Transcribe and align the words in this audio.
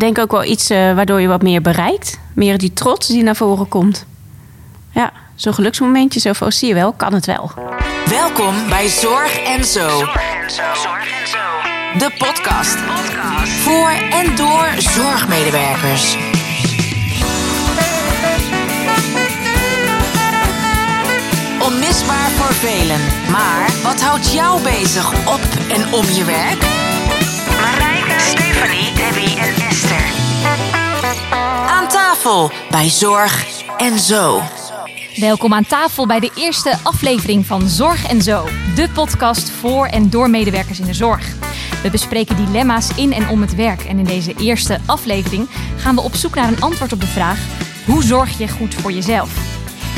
denk 0.00 0.18
ook 0.18 0.30
wel 0.30 0.44
iets 0.44 0.70
eh, 0.70 0.94
waardoor 0.94 1.20
je 1.20 1.28
wat 1.28 1.42
meer 1.42 1.62
bereikt. 1.62 2.18
Meer 2.34 2.58
die 2.58 2.72
trots 2.72 3.06
die 3.08 3.22
naar 3.22 3.36
voren 3.36 3.68
komt. 3.68 4.06
Ja, 4.90 5.12
zo'n 5.34 5.54
geluksmomentje, 5.54 6.20
zo 6.20 6.32
van, 6.32 6.52
zie 6.52 6.68
je 6.68 6.74
wel, 6.74 6.92
kan 6.92 7.14
het 7.14 7.26
wel. 7.26 7.50
Welkom 8.08 8.54
bij 8.68 8.88
Zorg 8.88 9.38
en 9.38 9.64
Zo. 9.64 9.88
De 11.98 12.10
podcast. 12.18 12.76
Voor 13.44 13.90
en 14.10 14.36
door 14.36 14.68
zorgmedewerkers. 14.76 16.16
Onmisbaar 21.66 22.30
voor 22.30 22.54
velen. 22.54 23.00
Maar 23.30 23.70
wat 23.82 24.00
houdt 24.02 24.32
jou 24.32 24.62
bezig 24.62 25.12
op 25.12 25.40
en 25.68 25.92
om 25.92 26.04
je 26.04 26.24
werk? 26.24 26.71
Stefanie, 28.62 28.94
Debbie 28.94 29.38
en 29.38 29.54
Esther. 29.68 30.04
Aan 31.68 31.88
tafel 31.88 32.50
bij 32.70 32.88
Zorg 32.88 33.62
en 33.76 33.98
Zo. 33.98 34.42
Welkom 35.16 35.54
aan 35.54 35.66
tafel 35.66 36.06
bij 36.06 36.20
de 36.20 36.30
eerste 36.34 36.76
aflevering 36.82 37.46
van 37.46 37.68
Zorg 37.68 38.06
en 38.06 38.22
Zo, 38.22 38.48
de 38.74 38.88
podcast 38.94 39.50
voor 39.50 39.86
en 39.86 40.10
door 40.10 40.30
medewerkers 40.30 40.80
in 40.80 40.86
de 40.86 40.94
zorg. 40.94 41.34
We 41.82 41.90
bespreken 41.90 42.36
dilemma's 42.36 42.90
in 42.96 43.12
en 43.12 43.28
om 43.28 43.40
het 43.40 43.54
werk 43.54 43.84
en 43.84 43.98
in 43.98 44.04
deze 44.04 44.34
eerste 44.38 44.80
aflevering 44.86 45.48
gaan 45.76 45.94
we 45.94 46.00
op 46.00 46.14
zoek 46.14 46.34
naar 46.34 46.48
een 46.48 46.60
antwoord 46.60 46.92
op 46.92 47.00
de 47.00 47.06
vraag: 47.06 47.38
hoe 47.86 48.02
zorg 48.02 48.38
je 48.38 48.48
goed 48.48 48.74
voor 48.74 48.92
jezelf? 48.92 49.30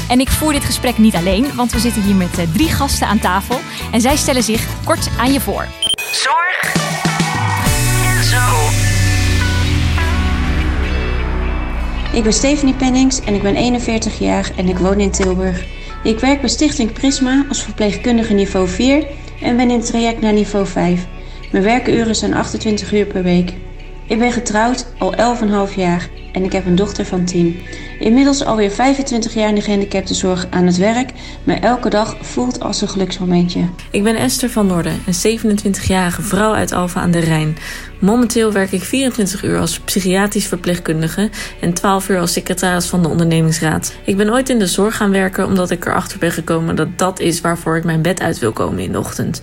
En 0.08 0.20
ik 0.20 0.28
voer 0.28 0.52
dit 0.52 0.64
gesprek 0.64 0.98
niet 0.98 1.14
alleen, 1.14 1.54
want 1.54 1.72
we 1.72 1.78
zitten 1.78 2.02
hier 2.02 2.16
met 2.16 2.38
eh, 2.38 2.46
drie 2.52 2.68
gasten 2.68 3.06
aan 3.06 3.18
tafel 3.18 3.58
en 3.92 4.00
zij 4.00 4.16
stellen 4.16 4.42
zich 4.42 4.66
kort 4.84 5.08
aan 5.18 5.32
je 5.32 5.40
voor. 5.40 5.66
Ik 12.14 12.22
ben 12.22 12.32
Stephanie 12.32 12.74
Pennings 12.74 13.20
en 13.20 13.34
ik 13.34 13.42
ben 13.42 13.56
41 13.56 14.18
jaar 14.18 14.52
en 14.56 14.68
ik 14.68 14.78
woon 14.78 15.00
in 15.00 15.10
Tilburg. 15.10 15.64
Ik 16.02 16.20
werk 16.20 16.40
bij 16.40 16.48
Stichting 16.48 16.92
Prisma 16.92 17.44
als 17.48 17.62
verpleegkundige 17.62 18.34
niveau 18.34 18.68
4 18.68 19.06
en 19.40 19.56
ben 19.56 19.70
in 19.70 19.76
het 19.76 19.86
traject 19.86 20.20
naar 20.20 20.32
niveau 20.32 20.66
5. 20.66 21.06
Mijn 21.52 21.64
werkuren 21.64 22.14
zijn 22.14 22.34
28 22.34 22.92
uur 22.92 23.06
per 23.06 23.22
week. 23.22 23.52
Ik 24.06 24.18
ben 24.18 24.32
getrouwd 24.32 24.86
al 25.12 25.68
11,5 25.68 25.74
jaar 25.74 26.08
en 26.32 26.44
ik 26.44 26.52
heb 26.52 26.66
een 26.66 26.74
dochter 26.74 27.04
van 27.04 27.24
10. 27.24 27.60
Inmiddels 27.98 28.44
alweer 28.44 28.70
25 28.70 29.34
jaar 29.34 29.48
in 29.48 29.54
de 29.54 29.60
gehandicaptenzorg 29.60 30.46
aan 30.50 30.66
het 30.66 30.76
werk, 30.76 31.10
maar 31.44 31.60
elke 31.60 31.88
dag 31.88 32.16
voelt 32.20 32.60
als 32.60 32.80
een 32.80 32.88
geluksmomentje. 32.88 33.68
Ik 33.90 34.02
ben 34.02 34.16
Esther 34.16 34.50
van 34.50 34.66
Noorden, 34.66 35.02
een 35.06 35.38
27-jarige 35.38 36.22
vrouw 36.22 36.54
uit 36.54 36.72
Alphen 36.72 37.00
aan 37.00 37.10
de 37.10 37.18
Rijn. 37.18 37.56
Momenteel 38.00 38.52
werk 38.52 38.72
ik 38.72 38.82
24 38.82 39.42
uur 39.42 39.58
als 39.58 39.80
psychiatrisch 39.80 40.46
verpleegkundige 40.46 41.30
en 41.60 41.74
12 41.74 42.08
uur 42.08 42.18
als 42.18 42.32
secretaris 42.32 42.86
van 42.86 43.02
de 43.02 43.08
ondernemingsraad. 43.08 43.94
Ik 44.04 44.16
ben 44.16 44.30
ooit 44.30 44.48
in 44.48 44.58
de 44.58 44.66
zorg 44.66 44.96
gaan 44.96 45.10
werken 45.10 45.46
omdat 45.46 45.70
ik 45.70 45.86
erachter 45.86 46.18
ben 46.18 46.32
gekomen 46.32 46.76
dat 46.76 46.98
dat 46.98 47.20
is 47.20 47.40
waarvoor 47.40 47.76
ik 47.76 47.84
mijn 47.84 48.02
bed 48.02 48.20
uit 48.20 48.38
wil 48.38 48.52
komen 48.52 48.82
in 48.82 48.92
de 48.92 48.98
ochtend. 48.98 49.40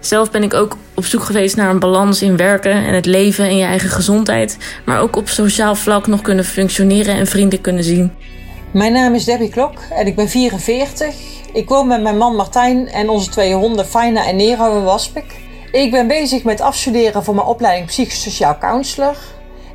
Zelf 0.00 0.30
ben 0.30 0.42
ik 0.42 0.54
ook 0.54 0.76
op 0.94 1.04
zoek 1.04 1.22
geweest 1.22 1.56
naar 1.56 1.70
een 1.70 1.78
balans 1.78 2.22
in 2.22 2.36
werken 2.36 2.72
en 2.72 2.94
het 2.94 3.06
leven 3.06 3.44
en 3.44 3.56
je 3.56 3.64
eigen 3.64 3.90
gezondheid, 3.90 4.58
maar 4.84 5.00
ook 5.02 5.16
op 5.16 5.28
sociaal 5.28 5.74
vlak 5.74 6.06
nog 6.06 6.20
kunnen 6.20 6.44
functioneren 6.44 7.14
en 7.14 7.26
vrienden 7.26 7.60
kunnen 7.60 7.84
zien. 7.84 8.12
Mijn 8.72 8.92
naam 8.92 9.14
is 9.14 9.24
Debbie 9.24 9.48
Klok 9.48 9.74
en 9.90 10.06
ik 10.06 10.16
ben 10.16 10.28
44. 10.28 11.14
Ik 11.52 11.68
woon 11.68 11.86
met 11.86 12.02
mijn 12.02 12.16
man 12.16 12.36
Martijn 12.36 12.88
en 12.88 13.08
onze 13.08 13.30
twee 13.30 13.54
honden 13.54 13.86
Fina 13.86 14.26
en 14.26 14.36
Nero 14.36 14.78
in 14.78 14.84
Waspik. 14.84 15.40
Ik 15.72 15.90
ben 15.90 16.06
bezig 16.06 16.44
met 16.44 16.60
afstuderen 16.60 17.24
voor 17.24 17.34
mijn 17.34 17.46
opleiding 17.46 17.86
psychosociaal 17.86 18.58
counselor. 18.58 19.16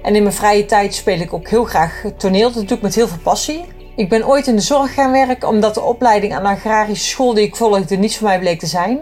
En 0.01 0.15
in 0.15 0.23
mijn 0.23 0.35
vrije 0.35 0.65
tijd 0.65 0.95
speel 0.95 1.19
ik 1.19 1.33
ook 1.33 1.49
heel 1.49 1.63
graag 1.63 2.03
toneel. 2.17 2.51
Dat 2.51 2.67
doe 2.67 2.77
ik 2.77 2.83
met 2.83 2.95
heel 2.95 3.07
veel 3.07 3.21
passie. 3.23 3.65
Ik 3.95 4.09
ben 4.09 4.27
ooit 4.27 4.47
in 4.47 4.55
de 4.55 4.61
zorg 4.61 4.93
gaan 4.93 5.11
werken 5.11 5.47
omdat 5.47 5.73
de 5.73 5.81
opleiding 5.81 6.33
aan 6.33 6.43
de 6.43 6.49
agrarische 6.49 7.09
school 7.09 7.33
die 7.33 7.45
ik 7.45 7.55
volgde 7.55 7.95
niets 7.95 8.17
voor 8.17 8.27
mij 8.27 8.39
bleek 8.39 8.59
te 8.59 8.67
zijn. 8.67 8.99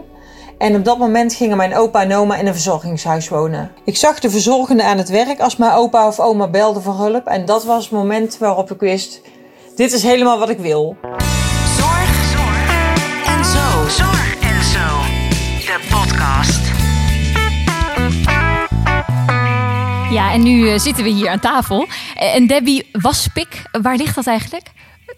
En 0.58 0.74
op 0.76 0.84
dat 0.84 0.98
moment 0.98 1.34
gingen 1.34 1.56
mijn 1.56 1.74
opa 1.76 2.02
en 2.02 2.14
oma 2.14 2.36
in 2.36 2.46
een 2.46 2.52
verzorgingshuis 2.52 3.28
wonen. 3.28 3.70
Ik 3.84 3.96
zag 3.96 4.18
de 4.20 4.30
verzorgende 4.30 4.84
aan 4.84 4.98
het 4.98 5.08
werk 5.08 5.40
als 5.40 5.56
mijn 5.56 5.72
opa 5.72 6.06
of 6.06 6.20
oma 6.20 6.48
belde 6.48 6.80
voor 6.80 6.94
hulp. 6.96 7.26
En 7.26 7.44
dat 7.44 7.64
was 7.64 7.82
het 7.84 7.92
moment 7.92 8.38
waarop 8.38 8.70
ik 8.70 8.80
wist, 8.80 9.20
dit 9.76 9.92
is 9.92 10.02
helemaal 10.02 10.38
wat 10.38 10.48
ik 10.48 10.58
wil. 10.58 10.96
Zorg, 11.76 12.30
zorg 12.32 13.26
en 13.26 13.44
zo. 13.44 13.88
Zorg 14.02 14.34
en 14.40 14.62
zo. 14.64 14.86
De 15.66 15.86
podcast. 15.90 16.64
Ja, 20.12 20.32
en 20.32 20.42
nu 20.42 20.68
eh, 20.70 20.78
zitten 20.78 21.04
we 21.04 21.10
hier 21.10 21.28
aan 21.28 21.40
tafel. 21.40 21.86
Eh, 22.16 22.34
En 22.34 22.46
Debbie 22.46 22.88
Waspik, 22.92 23.62
waar 23.82 23.96
ligt 23.96 24.14
dat 24.14 24.26
eigenlijk? 24.26 24.66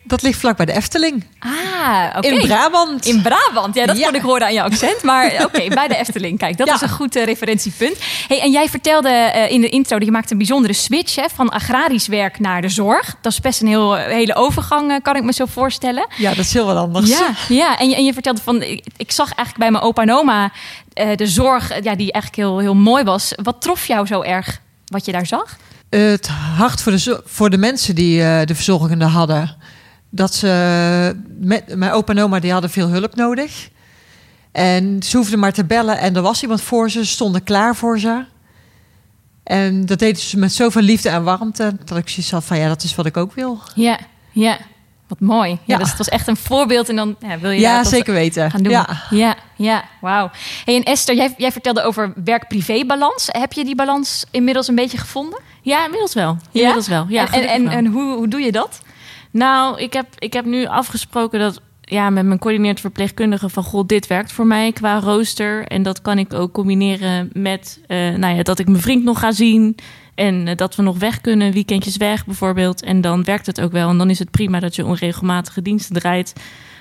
Dat 0.08 0.22
ligt 0.22 0.38
vlak 0.38 0.56
bij 0.56 0.66
de 0.66 0.72
Efteling. 0.72 1.24
Ah, 1.38 2.16
oké. 2.16 2.26
In 2.28 2.46
Brabant. 2.46 3.06
In 3.06 3.22
Brabant, 3.22 3.74
ja, 3.74 3.86
dat 3.86 3.98
Ja. 3.98 4.06
kon 4.06 4.14
ik 4.14 4.22
horen 4.22 4.46
aan 4.46 4.52
je 4.52 4.62
accent. 4.62 5.02
Maar 5.02 5.32
oké, 5.46 5.68
bij 5.74 5.88
de 5.88 5.96
Efteling. 5.96 6.38
Kijk, 6.38 6.56
dat 6.56 6.66
Ja. 6.68 6.74
is 6.74 6.80
een 6.80 6.88
goed 6.88 7.16
eh, 7.16 7.24
referentiepunt. 7.24 7.96
Hey, 8.28 8.40
en 8.40 8.50
jij 8.50 8.68
vertelde 8.68 9.08
eh, 9.08 9.50
in 9.50 9.60
de 9.60 9.68
intro 9.68 9.96
dat 9.96 10.06
je 10.06 10.12
maakt 10.12 10.30
een 10.30 10.36
bijzondere 10.36 10.72
switch 10.72 11.14
hè, 11.14 11.24
van 11.34 11.48
agrarisch 11.48 12.06
werk 12.06 12.38
naar 12.40 12.60
de 12.62 12.68
zorg. 12.68 13.14
Dat 13.20 13.32
is 13.32 13.40
best 13.40 13.60
een 13.60 13.66
heel, 13.68 13.94
hele 13.94 14.34
overgang, 14.34 14.90
eh, 14.90 14.96
kan 15.02 15.16
ik 15.16 15.22
me 15.22 15.32
zo 15.32 15.44
voorstellen. 15.46 16.06
Ja, 16.16 16.28
dat 16.28 16.44
is 16.44 16.52
heel 16.52 16.66
wat 16.66 16.76
anders. 16.76 17.08
Ja, 17.08 17.30
ja. 17.48 17.78
En, 17.78 17.88
je, 17.88 17.96
en 17.96 18.04
je 18.04 18.12
vertelde 18.12 18.40
van, 18.42 18.62
ik, 18.62 18.86
ik 18.96 19.10
zag 19.12 19.26
eigenlijk 19.26 19.58
bij 19.58 19.70
mijn 19.70 19.82
opa 19.84 20.02
en 20.02 20.12
oma 20.12 20.50
eh, 20.92 21.16
de 21.16 21.26
zorg, 21.26 21.70
eh, 21.70 21.82
ja, 21.82 21.94
die 21.94 22.12
eigenlijk 22.12 22.36
heel, 22.36 22.58
heel 22.58 22.74
mooi 22.74 23.04
was. 23.04 23.32
Wat 23.42 23.60
trof 23.60 23.86
jou 23.86 24.06
zo 24.06 24.22
erg, 24.22 24.60
wat 24.86 25.04
je 25.04 25.12
daar 25.12 25.26
zag? 25.26 25.56
Het 25.90 26.28
hart 26.56 26.82
voor 26.82 26.92
de, 26.92 27.22
voor 27.24 27.50
de 27.50 27.58
mensen 27.58 27.94
die 27.94 28.22
eh, 28.22 28.46
de 28.46 28.54
verzorgende 28.54 29.04
hadden. 29.04 29.56
Dat 30.10 30.34
ze, 30.34 31.16
met, 31.38 31.76
mijn 31.76 31.92
opa 31.92 32.12
en 32.12 32.22
oma 32.22 32.38
die 32.38 32.52
hadden 32.52 32.70
veel 32.70 32.88
hulp 32.88 33.14
nodig. 33.14 33.68
En 34.52 35.02
ze 35.02 35.16
hoefden 35.16 35.38
maar 35.38 35.52
te 35.52 35.64
bellen 35.64 35.98
en 35.98 36.16
er 36.16 36.22
was 36.22 36.42
iemand 36.42 36.60
voor 36.62 36.90
ze. 36.90 37.04
Ze 37.04 37.10
stonden 37.10 37.42
klaar 37.44 37.76
voor 37.76 37.98
ze. 37.98 38.24
En 39.44 39.86
dat 39.86 39.98
deden 39.98 40.22
ze 40.22 40.38
met 40.38 40.52
zoveel 40.52 40.82
liefde 40.82 41.08
en 41.08 41.24
warmte. 41.24 41.76
Dat 41.84 41.98
ik 41.98 42.08
zoiets 42.08 42.30
had 42.32 42.44
van, 42.44 42.58
ja, 42.58 42.68
dat 42.68 42.82
is 42.82 42.94
wat 42.94 43.06
ik 43.06 43.16
ook 43.16 43.32
wil. 43.32 43.58
Ja, 43.74 43.98
ja. 44.32 44.58
Wat 45.08 45.20
mooi. 45.20 45.50
Ja, 45.50 45.56
Ja. 45.64 45.76
Dus 45.78 45.88
het 45.88 45.98
was 45.98 46.08
echt 46.08 46.26
een 46.28 46.36
voorbeeld 46.36 46.88
en 46.88 46.96
dan 46.96 47.16
ja, 47.20 47.38
wil 47.38 47.50
je 47.50 47.60
Ja, 47.60 47.84
zeker 47.84 48.14
weten. 48.14 48.50
gaan 48.50 48.62
doen. 48.62 48.72
Ja. 48.72 49.02
ja, 49.10 49.36
ja 49.56 49.84
wauw. 50.00 50.30
Hey, 50.64 50.76
en 50.76 50.82
Esther, 50.82 51.14
jij, 51.14 51.34
jij 51.36 51.52
vertelde 51.52 51.82
over 51.82 52.12
werk-privé-balans. 52.24 53.28
Heb 53.30 53.52
je 53.52 53.64
die 53.64 53.74
balans 53.74 54.24
inmiddels 54.30 54.68
een 54.68 54.74
beetje 54.74 54.98
gevonden? 54.98 55.40
Ja, 55.62 55.84
inmiddels 55.84 56.14
wel. 56.14 56.36
Inmiddels 56.52 56.88
wel. 56.88 57.06
Ja, 57.08 57.30
en 57.32 57.48
en, 57.48 57.68
en 57.68 57.86
hoe, 57.86 58.14
hoe 58.14 58.28
doe 58.28 58.40
je 58.40 58.52
dat? 58.52 58.80
Nou, 59.30 59.80
ik 59.80 59.92
heb, 59.92 60.06
ik 60.18 60.32
heb 60.32 60.44
nu 60.44 60.66
afgesproken 60.66 61.40
dat 61.40 61.60
ja, 61.80 62.10
met 62.10 62.26
mijn 62.26 62.38
coördineerd 62.38 62.80
verpleegkundige 62.80 63.48
van 63.48 63.62
god, 63.62 63.88
dit 63.88 64.06
werkt 64.06 64.32
voor 64.32 64.46
mij 64.46 64.72
qua 64.72 65.00
rooster. 65.00 65.66
En 65.66 65.82
dat 65.82 66.02
kan 66.02 66.18
ik 66.18 66.34
ook 66.34 66.52
combineren 66.52 67.30
met 67.32 67.80
eh, 67.86 67.98
nou 67.98 68.36
ja, 68.36 68.42
dat 68.42 68.58
ik 68.58 68.68
mijn 68.68 68.82
vriend 68.82 69.04
nog 69.04 69.18
ga 69.18 69.32
zien. 69.32 69.76
En 70.14 70.48
eh, 70.48 70.56
dat 70.56 70.76
we 70.76 70.82
nog 70.82 70.98
weg 70.98 71.20
kunnen, 71.20 71.52
weekendjes 71.52 71.96
weg 71.96 72.26
bijvoorbeeld. 72.26 72.82
En 72.82 73.00
dan 73.00 73.24
werkt 73.24 73.46
het 73.46 73.60
ook 73.60 73.72
wel. 73.72 73.88
En 73.88 73.98
dan 73.98 74.10
is 74.10 74.18
het 74.18 74.30
prima 74.30 74.60
dat 74.60 74.76
je 74.76 74.86
onregelmatige 74.86 75.62
diensten 75.62 75.94
draait. 75.94 76.32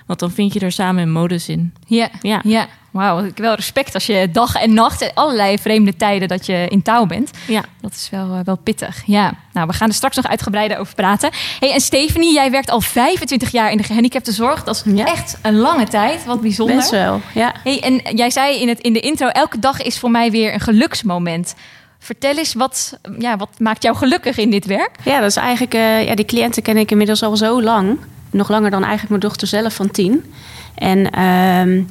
Want 0.05 0.19
dan 0.19 0.31
vind 0.31 0.53
je 0.53 0.59
er 0.59 0.71
samen 0.71 1.03
een 1.03 1.11
modus 1.11 1.49
in. 1.49 1.73
Ja, 1.85 2.09
Ja. 2.21 2.41
ja. 2.43 2.67
Wauw, 2.97 3.23
ik 3.25 3.37
wel 3.37 3.53
respect 3.55 3.93
als 3.93 4.05
je 4.05 4.29
dag 4.31 4.55
en 4.55 4.73
nacht 4.73 5.01
en 5.01 5.11
allerlei 5.13 5.57
vreemde 5.57 5.95
tijden 5.95 6.27
dat 6.27 6.45
je 6.45 6.65
in 6.69 6.81
touw 6.81 7.05
bent. 7.05 7.31
Ja. 7.47 7.63
Dat 7.81 7.91
is 7.91 8.07
wel, 8.11 8.33
eh, 8.33 8.39
wel 8.43 8.57
pittig. 8.57 9.03
Ja, 9.05 9.33
nou, 9.53 9.67
we 9.67 9.73
gaan 9.73 9.87
er 9.87 9.93
straks 9.93 10.15
nog 10.15 10.27
uitgebreider 10.27 10.77
over 10.77 10.95
praten. 10.95 11.29
Hey, 11.59 11.73
en 11.73 11.81
Stephanie, 11.81 12.33
jij 12.33 12.51
werkt 12.51 12.69
al 12.69 12.81
25 12.81 13.51
jaar 13.51 13.71
in 13.71 13.77
de 13.77 13.83
gehandicaptenzorg. 13.83 14.63
Dat 14.63 14.75
is 14.85 14.93
Ja. 14.93 15.05
echt 15.05 15.37
een 15.41 15.55
lange 15.57 15.87
tijd. 15.87 16.25
Wat 16.25 16.41
bijzonder. 16.41 16.75
Best 16.75 16.89
wel, 16.89 17.21
ja. 17.33 17.53
Hey, 17.63 17.81
en 17.81 18.15
jij 18.17 18.29
zei 18.29 18.61
in, 18.61 18.67
het, 18.67 18.79
in 18.79 18.93
de 18.93 18.99
intro, 18.99 19.27
elke 19.27 19.59
dag 19.59 19.81
is 19.81 19.99
voor 19.99 20.11
mij 20.11 20.31
weer 20.31 20.53
een 20.53 20.59
geluksmoment. 20.59 21.55
Vertel 21.99 22.37
eens, 22.37 22.53
wat, 22.53 22.99
ja, 23.19 23.37
wat 23.37 23.49
maakt 23.57 23.83
jou 23.83 23.95
gelukkig 23.95 24.37
in 24.37 24.51
dit 24.51 24.65
werk? 24.65 24.91
Ja, 25.03 25.19
dat 25.19 25.29
is 25.29 25.35
eigenlijk, 25.35 25.73
eh, 25.73 26.05
ja, 26.07 26.15
die 26.15 26.25
cliënten 26.25 26.63
ken 26.63 26.77
ik 26.77 26.91
inmiddels 26.91 27.23
al 27.23 27.37
zo 27.37 27.61
lang. 27.61 27.99
Nog 28.31 28.49
langer 28.49 28.69
dan 28.69 28.79
eigenlijk 28.81 29.09
mijn 29.09 29.21
dochter 29.21 29.47
zelf 29.47 29.73
van 29.73 29.91
tien. 29.91 30.33
En 30.75 31.11
ehm, 31.11 31.81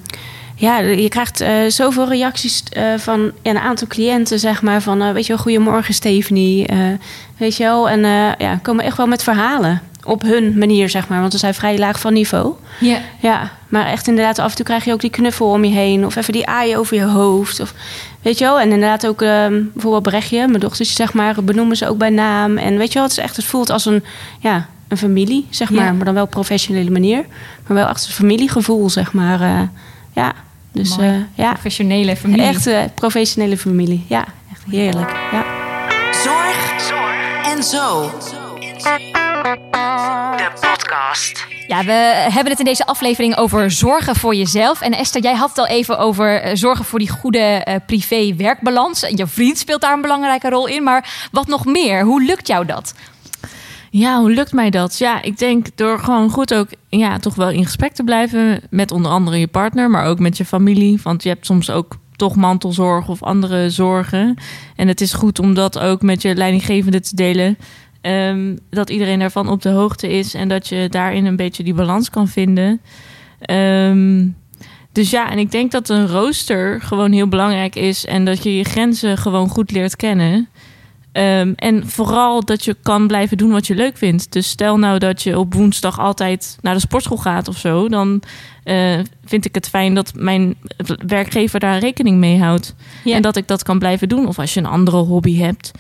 ja, 0.59 0.79
je 0.79 1.09
krijgt 1.09 1.41
eh, 1.41 1.55
zoveel 1.69 2.09
reacties 2.09 2.63
eh, 2.63 2.85
van 2.97 3.33
ja, 3.43 3.51
een 3.51 3.59
aantal 3.59 3.87
cliënten, 3.87 4.39
zeg 4.39 4.63
maar. 4.63 4.83
Van, 4.83 5.03
eh, 5.03 5.13
weet 5.13 5.27
je 5.27 5.33
wel, 5.33 5.43
goedemorgen 5.43 5.95
Stephanie. 5.95 6.67
weet 7.37 7.57
je 7.57 7.63
wel, 7.65 7.89
en 7.89 8.01
ja, 8.39 8.59
komen 8.63 8.85
echt 8.85 8.97
wel 8.97 9.07
met 9.07 9.23
verhalen. 9.23 9.83
Op 10.05 10.23
hun 10.23 10.59
manier, 10.59 10.89
zeg 10.89 11.09
maar. 11.09 11.21
Want 11.21 11.33
ze 11.33 11.39
zijn 11.39 11.55
vrij 11.55 11.79
laag 11.79 12.01
van 12.01 12.13
niveau. 12.13 12.55
Ja. 12.81 12.99
Ja, 13.21 13.51
maar 13.69 13.87
echt 13.87 14.09
inderdaad, 14.09 14.39
af 14.39 14.51
en 14.51 14.57
toe 14.57 14.65
krijg 14.65 14.85
je 14.85 14.93
ook 14.93 15.01
die 15.01 15.11
knuffel 15.11 15.51
om 15.51 15.65
je 15.65 15.75
heen. 15.75 16.07
Of 16.07 16.17
even 16.17 16.33
die 16.33 16.47
aai 16.47 16.77
over 16.77 16.97
je 16.97 17.05
hoofd. 17.05 17.61
Of, 17.61 17.75
weet 18.23 18.39
je 18.39 18.45
wel, 18.45 18.61
en 18.61 18.71
inderdaad 18.71 19.07
ook 19.07 19.23
ehm, 19.23 19.63
bijvoorbeeld 19.73 20.03
Brechtje, 20.03 20.47
mijn 20.47 20.61
dochtertje, 20.61 20.95
zeg 20.95 21.13
maar, 21.13 21.45
benoemen 21.45 21.77
ze 21.77 21.89
ook 21.89 21.99
bij 21.99 22.11
naam. 22.11 22.59
En 22.59 22.79
weet 22.79 22.89
je 22.89 22.95
wel, 22.95 23.03
het 23.03 23.13
is 23.17 23.25
echt, 23.25 23.37
het 23.37 23.45
voelt 23.45 23.71
als 23.71 23.85
een, 23.87 24.05
ja, 24.41 24.67
een 24.89 24.97
familie, 24.99 25.47
zeg 25.51 25.71
maar. 25.71 25.95
Maar 25.95 26.05
dan 26.05 26.15
wel 26.15 26.25
op 26.25 26.31
professionele 26.31 26.91
manier. 26.91 27.25
Maar 27.67 27.77
wel 27.77 27.89
echt 27.89 28.07
een 28.07 28.13
familiegevoel, 28.13 28.91
zeg 28.91 29.13
maar. 29.13 29.69
ja, 30.13 30.33
dus 30.77 30.97
Mooi. 30.97 31.09
eh, 31.09 31.15
ja, 31.45 31.53
Professionele 31.53 32.17
familie. 32.17 32.45
echt 32.47 32.67
eh, 32.67 32.81
professionele 32.95 33.57
familie. 33.57 34.05
Ja, 34.09 34.25
echt 34.53 34.63
heerlijk. 34.71 35.11
Ja. 35.33 35.45
Zorg, 36.13 36.81
zorg 36.89 37.55
en 37.57 37.63
Zo. 37.63 38.11
De 40.37 40.51
podcast. 40.61 41.47
Ja, 41.67 41.85
we 41.85 41.93
hebben 42.33 42.51
het 42.51 42.59
in 42.59 42.65
deze 42.65 42.87
aflevering 42.87 43.37
over 43.37 43.71
zorgen 43.71 44.17
voor 44.17 44.35
jezelf. 44.35 44.81
En 44.81 44.93
Esther, 44.93 45.23
jij 45.23 45.35
had 45.35 45.49
het 45.49 45.59
al 45.59 45.67
even 45.67 45.99
over 45.99 46.41
eh, 46.43 46.51
zorgen 46.57 46.85
voor 46.85 46.99
die 46.99 47.09
goede 47.11 47.39
eh, 47.39 47.75
privé-werkbalans. 47.87 49.03
En 49.03 49.15
jouw 49.17 49.27
vriend 49.27 49.59
speelt 49.59 49.81
daar 49.81 49.93
een 49.93 50.01
belangrijke 50.01 50.49
rol 50.49 50.67
in. 50.67 50.83
Maar 50.83 51.29
wat 51.33 51.47
nog 51.47 51.65
meer? 51.65 52.03
Hoe 52.05 52.23
lukt 52.23 52.47
jou 52.47 52.67
dat? 52.67 52.95
Ja, 53.91 54.21
hoe 54.21 54.31
lukt 54.31 54.53
mij 54.53 54.71
dat? 54.71 54.99
Ja, 54.99 55.23
ik 55.23 55.39
denk 55.39 55.67
door 55.75 55.99
gewoon 55.99 56.31
goed 56.31 56.55
ook 56.55 56.69
ja, 56.89 57.19
toch 57.19 57.35
wel 57.35 57.51
in 57.51 57.65
gesprek 57.65 57.93
te 57.93 58.05
blijven 58.05 58.61
met 58.71 58.91
onder 58.91 59.11
andere 59.11 59.39
je 59.39 59.47
partner, 59.47 59.91
maar 59.91 60.05
ook 60.05 60.19
met 60.19 60.37
je 60.37 60.45
familie. 60.45 61.01
Want 61.03 61.23
je 61.23 61.29
hebt 61.29 61.47
soms 61.47 61.71
ook 61.71 61.97
toch 62.17 62.37
mantelzorg 62.37 63.09
of 63.09 63.23
andere 63.23 63.71
zorgen. 63.71 64.35
En 64.77 64.89
het 64.89 65.01
is 65.01 65.13
goed 65.13 65.39
om 65.39 65.55
dat 65.55 65.79
ook 65.79 66.03
met 66.03 66.23
je 66.23 66.35
leidinggevende 66.35 67.01
te 67.01 67.17
delen. 67.17 67.59
Ehm, 68.01 68.57
dat 68.71 68.91
iedereen 68.91 69.19
daarvan 69.19 69.49
op 69.49 69.63
de 69.63 69.69
hoogte 69.69 70.09
is 70.09 70.35
en 70.35 70.49
dat 70.49 70.69
je 70.69 70.89
daarin 70.91 71.27
een 71.27 71.37
beetje 71.37 71.65
die 71.65 71.75
balans 71.75 72.11
kan 72.11 72.29
vinden. 72.29 72.81
Ehm, 73.41 74.27
dus 74.93 75.11
ja, 75.11 75.31
en 75.31 75.39
ik 75.39 75.51
denk 75.51 75.71
dat 75.71 75.89
een 75.89 76.07
rooster 76.07 76.81
gewoon 76.81 77.13
heel 77.13 77.29
belangrijk 77.29 77.75
is 77.75 78.07
en 78.07 78.25
dat 78.25 78.43
je 78.43 78.57
je 78.57 78.65
grenzen 78.65 79.19
gewoon 79.19 79.49
goed 79.49 79.71
leert 79.71 79.97
kennen. 79.97 80.49
Ehm, 81.17 81.53
en 81.57 81.89
vooral 81.89 82.45
dat 82.45 82.65
je 82.65 82.77
kan 82.83 83.07
blijven 83.07 83.37
doen 83.37 83.51
wat 83.51 83.67
je 83.67 83.75
leuk 83.75 83.97
vindt. 83.97 84.33
Dus 84.33 84.49
stel 84.49 84.79
nou 84.79 84.99
dat 84.99 85.23
je 85.23 85.39
op 85.39 85.55
woensdag 85.55 85.99
altijd 85.99 86.59
naar 86.61 86.75
de 86.75 86.81
sportschool 86.81 87.17
gaat 87.17 87.49
of 87.49 87.57
zo, 87.57 87.89
dan 87.89 88.23
eh, 88.65 88.99
vind 89.25 89.45
ik 89.45 89.55
het 89.55 89.69
fijn 89.69 89.95
dat 89.95 90.13
mijn 90.15 90.57
werkgever 91.07 91.61
daar 91.61 91.79
rekening 91.79 92.19
mee 92.19 92.39
houdt. 92.39 92.75
Ja. 93.05 93.15
En 93.15 93.23
dat 93.23 93.37
ik 93.37 93.49
dat 93.49 93.63
kan 93.63 93.79
blijven 93.79 94.09
doen. 94.09 94.27
Of 94.27 94.39
als 94.39 94.55
je 94.55 94.61
een 94.61 94.67
andere 94.67 94.97
hobby 94.97 95.37
hebt. 95.37 95.71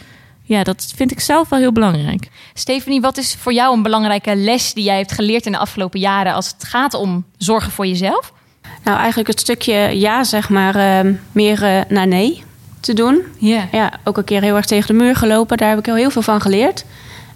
Ja, 0.43 0.63
dat 0.63 0.93
vind 0.97 1.11
ik 1.11 1.21
zelf 1.21 1.49
wel 1.49 1.59
heel 1.59 1.73
belangrijk. 1.73 2.29
Stephanie, 2.55 3.01
wat 3.01 3.17
is 3.17 3.35
voor 3.35 3.53
jou 3.53 3.77
een 3.77 3.83
belangrijke 3.83 4.37
les 4.37 4.75
die 4.75 4.85
jij 4.85 4.97
hebt 4.97 5.13
geleerd 5.13 5.47
in 5.47 5.53
de 5.53 5.59
afgelopen 5.59 6.01
jaren 6.01 6.35
als 6.35 6.47
het 6.47 6.65
gaat 6.65 6.95
om 6.95 7.25
zorgen 7.37 7.73
voor 7.73 7.87
jezelf? 7.87 8.33
Nou, 8.85 8.99
eigenlijk 8.99 9.29
het 9.29 9.41
stukje 9.41 9.75
ja, 9.75 10.25
zeg 10.25 10.49
maar, 10.49 10.75
eh, 10.75 11.13
meer 11.33 11.63
eh, 11.63 11.81
naar 11.89 12.07
nee 12.07 12.45
te 12.87 12.95
doen. 12.95 13.23
Ja. 13.39 13.69
Ja, 13.73 13.93
ook 14.05 14.17
een 14.17 14.25
keer 14.25 14.43
heel 14.43 14.57
erg 14.57 14.67
tegen 14.67 14.87
de 14.87 15.03
muur 15.05 15.17
gelopen. 15.17 15.57
Daar 15.57 15.69
heb 15.69 15.79
ik 15.79 15.87
heel, 15.87 15.95
heel 15.95 16.11
veel 16.11 16.23
van 16.23 16.41
geleerd. 16.41 16.85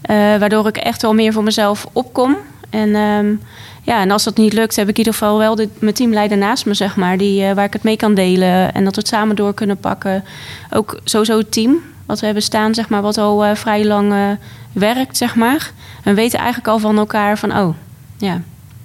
Eh, 0.01 0.17
waardoor 0.17 0.67
ik 0.67 0.77
echt 0.77 1.03
wel 1.03 1.15
meer 1.15 1.33
voor 1.33 1.43
mezelf 1.43 1.87
opkom. 1.93 2.37
En, 2.71 2.95
ehm, 2.95 3.35
ja, 3.83 4.01
en 4.01 4.11
als 4.11 4.25
dat 4.25 4.37
niet 4.37 4.53
lukt, 4.53 4.77
heb 4.77 4.89
ik 4.89 4.93
in 4.93 4.99
ieder 4.99 5.13
geval 5.13 5.39
wel 5.39 5.55
de, 5.55 5.69
mijn 5.79 5.95
teamleider 5.95 6.39
naast 6.39 6.67
me, 6.67 6.75
zeg 6.75 6.97
maar. 6.97 7.17
Die, 7.17 7.45
eh, 7.45 7.55
waar 7.55 7.65
ik 7.65 7.73
het 7.73 7.83
mee 7.83 7.97
kan 7.97 8.15
delen. 8.15 8.75
En 8.75 8.85
dat 8.85 8.95
we 8.95 9.01
het 9.01 9.09
samen 9.09 9.37
door 9.37 9.55
kunnen 9.55 9.77
pakken. 9.77 10.25
Ook 10.71 11.01
sowieso 11.05 11.39
het 11.39 11.53
team 11.53 11.79
wat 12.07 12.21
we 12.21 12.25
hebben 12.25 12.43
staan, 12.43 12.75
zeg 12.75 12.89
maar. 12.89 13.03
Wat 13.03 13.19
al 13.19 13.45
eh, 13.45 13.55
vrij 13.55 13.85
lang 13.85 14.37
werkt, 14.73 15.17
zeg 15.17 15.35
maar. 15.35 15.73
En 16.03 16.15
we 16.15 16.15
weten 16.15 16.39
eigenlijk 16.39 16.69
al 16.69 16.79
van 16.79 16.99
elkaar 16.99 17.39
van, 17.39 17.57
oh, 17.57 17.75
ja. 18.17 18.41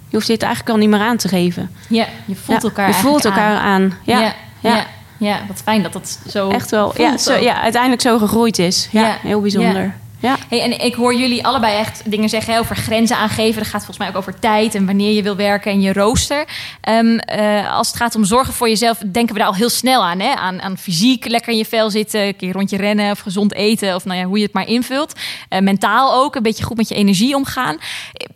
Je 0.08 0.16
hoeft 0.16 0.26
dit 0.26 0.42
eigenlijk 0.42 0.72
al 0.72 0.78
niet 0.80 0.88
meer 0.88 1.00
aan 1.00 1.16
te 1.16 1.28
geven. 1.28 1.70
Ja, 1.88 2.06
je 2.24 2.34
voelt 2.34 2.62
Ja, 2.62 2.68
elkaar 2.68 2.88
Je 2.88 2.94
voelt 2.94 3.24
elkaar 3.24 3.58
aan. 3.58 3.92
Ja. 4.02 4.34
ja. 4.60 4.86
Ja, 5.18 5.40
wat 5.48 5.60
fijn 5.64 5.82
dat 5.82 5.92
dat 5.92 6.18
zo 6.28 6.50
echt 6.50 6.70
wel. 6.70 6.92
Ja, 6.96 7.16
zo, 7.16 7.34
ja, 7.34 7.60
uiteindelijk 7.60 8.02
zo 8.02 8.18
gegroeid 8.18 8.58
is. 8.58 8.88
Ja, 8.90 9.00
Ja, 9.02 9.18
heel 9.22 9.40
bijzonder. 9.40 9.94
Ja. 10.20 10.36
Hey, 10.48 10.62
en 10.62 10.84
ik 10.84 10.94
hoor 10.94 11.14
jullie 11.14 11.46
allebei 11.46 11.76
echt 11.76 12.02
dingen 12.10 12.28
zeggen 12.28 12.52
hè, 12.52 12.58
over 12.58 12.76
grenzen 12.76 13.16
aangeven. 13.16 13.62
Dat 13.62 13.70
gaat 13.70 13.84
volgens 13.84 13.98
mij 13.98 14.08
ook 14.08 14.16
over 14.16 14.38
tijd 14.38 14.74
en 14.74 14.86
wanneer 14.86 15.12
je 15.12 15.22
wil 15.22 15.36
werken 15.36 15.72
en 15.72 15.80
je 15.80 15.92
rooster. 15.92 16.44
Ehm, 16.80 17.18
eh, 17.18 17.74
als 17.76 17.86
het 17.86 17.96
gaat 17.96 18.14
om 18.14 18.24
zorgen 18.24 18.54
voor 18.54 18.68
jezelf, 18.68 18.98
denken 18.98 19.34
we 19.34 19.38
daar 19.40 19.48
al 19.48 19.54
heel 19.54 19.68
snel 19.68 20.04
aan. 20.04 20.20
Hè? 20.20 20.34
Aan, 20.34 20.62
aan 20.62 20.78
fysiek 20.78 21.28
lekker 21.28 21.52
in 21.52 21.58
je 21.58 21.64
vel 21.64 21.90
zitten, 21.90 22.26
een 22.26 22.36
keer 22.36 22.52
rondje 22.52 22.76
rennen 22.76 23.10
of 23.10 23.18
gezond 23.18 23.54
eten. 23.54 23.94
Of 23.94 24.04
nou 24.04 24.18
ja, 24.18 24.24
hoe 24.24 24.38
je 24.38 24.44
het 24.44 24.52
maar 24.52 24.68
invult. 24.68 25.12
Eh, 25.48 25.60
mentaal 25.60 26.14
ook, 26.14 26.34
een 26.34 26.42
beetje 26.42 26.64
goed 26.64 26.76
met 26.76 26.88
je 26.88 26.94
energie 26.94 27.34
omgaan. 27.34 27.76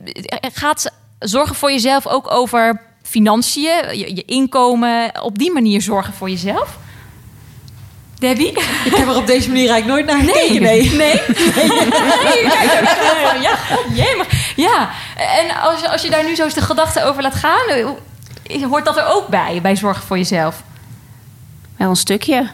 Eh, 0.05 0.51
Gaat 0.53 0.93
zorgen 1.19 1.55
voor 1.55 1.71
jezelf 1.71 2.07
ook 2.07 2.31
over 2.31 2.81
financiën, 3.11 3.99
je, 3.99 4.15
je 4.15 4.23
inkomen, 4.27 5.23
op 5.23 5.39
die 5.39 5.53
manier 5.53 5.83
zorgen 5.83 6.13
voor 6.15 6.31
jezelf? 6.31 6.79
Debbie? 8.19 8.51
Ik 8.85 8.95
heb 8.95 9.09
er 9.09 9.17
op 9.17 9.27
deze 9.27 9.49
manier 9.49 9.71
eigenlijk 9.71 10.07
nooit 10.07 10.07
naar 10.25 10.35
gekeken. 10.35 10.63
Nee. 10.63 10.91
Nee? 10.91 10.97
Nee? 10.97 11.21
van, 13.25 13.41
ja, 13.43 13.59
jemig. 13.95 14.53
Ja, 14.57 14.91
en 15.17 15.61
als 15.63 15.81
je, 15.81 15.91
als 15.91 16.03
je 16.03 16.11
daar 16.11 16.25
nu 16.25 16.35
zo 16.35 16.45
eens 16.45 16.55
de 16.55 16.61
gedachten 16.61 17.07
over 17.07 17.23
laat 17.23 17.35
gaan... 17.35 17.69
eh, 17.69 18.63
hoort 18.63 18.85
dat 18.85 18.97
er 18.97 19.07
ook 19.07 19.29
bij, 19.29 19.59
bij 19.63 19.77
zorgen 19.77 20.03
voor 20.07 20.17
jezelf? 20.19 20.63
Wel 21.77 21.89
een 21.91 21.97
stukje, 21.97 22.47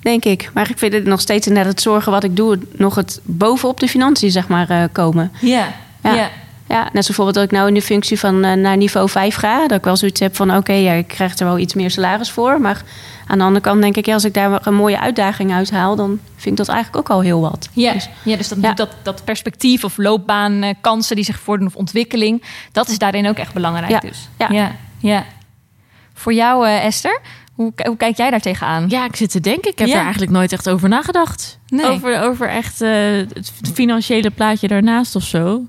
denk 0.00 0.24
ik. 0.24 0.50
Maar 0.54 0.70
ik 0.70 0.78
vind 0.78 0.92
het 0.92 1.04
nog 1.04 1.20
steeds 1.20 1.46
net 1.46 1.66
het 1.66 1.80
zorgen 1.80 2.12
wat 2.12 2.24
ik 2.24 2.36
doe... 2.36 2.58
nog 2.72 2.94
het 2.94 3.20
bovenop 3.22 3.80
de 3.80 3.88
financiën, 3.88 4.30
zeg 4.30 4.48
maar, 4.48 4.70
eh, 4.70 4.84
komen. 4.92 5.32
Ja, 5.40 5.72
Ja. 6.02 6.14
ja. 6.14 6.30
Ja, 6.72 6.82
net 6.82 7.04
zo 7.04 7.06
bijvoorbeeld 7.06 7.34
dat 7.34 7.44
ik 7.44 7.50
nou 7.50 7.68
in 7.68 7.74
de 7.74 7.82
functie 7.82 8.18
van 8.18 8.44
eh, 8.44 8.52
naar 8.56 8.76
niveau 8.76 9.08
5 9.08 9.34
ga. 9.34 9.66
Dat 9.66 9.78
ik 9.78 9.84
wel 9.84 9.96
zoiets 9.96 10.20
heb 10.20 10.36
van, 10.36 10.56
oké, 10.56 10.72
ja, 10.72 10.92
ik 10.92 11.06
krijg 11.08 11.38
er 11.38 11.46
wel 11.46 11.58
iets 11.58 11.74
meer 11.74 11.90
salaris 11.90 12.30
voor. 12.30 12.60
Maar 12.60 12.82
aan 13.26 13.38
de 13.38 13.44
andere 13.44 13.64
kant 13.64 13.82
denk 13.82 13.96
ik, 13.96 14.06
ja, 14.06 14.14
als 14.14 14.24
ik 14.24 14.34
daar 14.34 14.66
een 14.66 14.74
mooie 14.74 15.00
uitdaging 15.00 15.52
uit 15.52 15.70
haal... 15.70 15.96
dan 15.96 16.18
vind 16.36 16.58
ik 16.58 16.66
dat 16.66 16.68
eigenlijk 16.74 16.98
ook 17.10 17.16
al 17.16 17.22
heel 17.22 17.40
wat. 17.40 17.68
Ja, 17.72 17.92
Dus- 17.92 18.08
ja, 18.22 18.36
dus 18.36 18.48
dat, 18.48 18.58
Ja. 18.60 18.72
dat, 18.72 18.88
dat 19.02 19.24
perspectief 19.24 19.84
of 19.84 19.96
loopbaankansen 19.96 21.16
die 21.16 21.24
zich 21.24 21.38
voordoen 21.38 21.66
of 21.66 21.74
ontwikkeling... 21.76 22.42
dat 22.72 22.88
is 22.88 22.98
daarin 22.98 23.28
ook 23.28 23.36
echt 23.36 23.52
belangrijk 23.54 23.90
Ja, 23.90 23.98
dus. 23.98 24.28
ja. 24.38 24.46
ja, 24.50 24.72
ja. 24.98 25.24
Voor 26.14 26.32
jou, 26.32 26.66
eh, 26.66 26.84
Esther, 26.84 27.20
hoe, 27.54 27.72
hoe 27.84 27.96
kijk 27.96 28.16
jij 28.16 28.30
daar 28.30 28.40
tegenaan? 28.40 28.84
Ja, 28.88 29.04
ik 29.04 29.16
zit 29.16 29.30
te 29.30 29.40
denken. 29.40 29.70
Ik 29.70 29.78
heb 29.78 29.88
Ja. 29.88 29.94
er 29.96 30.02
eigenlijk 30.02 30.32
nooit 30.32 30.52
echt 30.52 30.68
over 30.68 30.88
nagedacht. 30.88 31.58
Nee. 31.66 31.86
Over, 31.86 32.20
over 32.22 32.48
echt 32.48 32.80
eh, 32.80 32.90
het 33.32 33.52
financiële 33.74 34.30
plaatje 34.30 34.68
daarnaast 34.68 35.16
of 35.16 35.22
zo. 35.22 35.62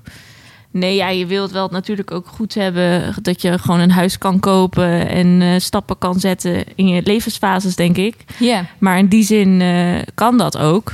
Nee, 0.74 0.96
ja, 0.96 1.10
je 1.10 1.26
wilt 1.26 1.52
wel 1.52 1.68
natuurlijk 1.72 2.12
ook 2.12 2.28
goed 2.28 2.54
hebben 2.54 3.14
dat 3.22 3.42
je 3.42 3.58
gewoon 3.60 3.80
een 3.80 3.92
huis 3.92 4.18
kan 4.18 4.40
kopen 4.40 5.10
en 5.10 5.42
eh, 5.42 5.60
stappen 5.60 5.98
kan 5.98 6.20
zetten 6.20 6.64
in 6.76 6.88
je 6.88 7.02
levensfases, 7.04 7.76
denk 7.76 7.98
ik. 7.98 8.16
Ja. 8.40 8.66
Maar 8.78 8.98
in 8.98 9.08
die 9.08 9.24
zin 9.24 9.62
eh, 9.62 10.02
kan 10.14 10.38
dat 10.38 10.58
ook. 10.58 10.92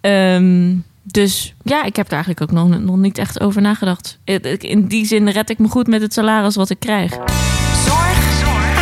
Ehm, 0.00 0.72
dus 1.02 1.54
ja, 1.62 1.84
ik 1.84 1.96
heb 1.96 2.06
er 2.06 2.12
eigenlijk 2.12 2.42
ook 2.42 2.50
nog, 2.52 2.80
nog 2.80 2.96
niet 2.96 3.18
echt 3.18 3.40
over 3.40 3.62
nagedacht. 3.62 4.18
Ik- 4.24 4.62
In 4.62 4.86
die 4.86 5.06
zin 5.06 5.28
red 5.28 5.50
ik 5.50 5.58
me 5.58 5.68
goed 5.68 5.86
met 5.86 6.00
het 6.02 6.12
salaris 6.12 6.56
wat 6.56 6.70
ik 6.70 6.80
krijg. 6.80 7.10
Zorg, 7.10 8.22
zorg 8.42 8.78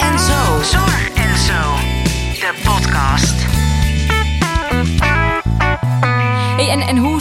en 0.00 0.18
zo. 0.18 0.62
Zorg 0.78 1.08
en 1.14 1.38
zo. 1.38 1.74
De 2.40 2.54
podcast. 2.64 3.25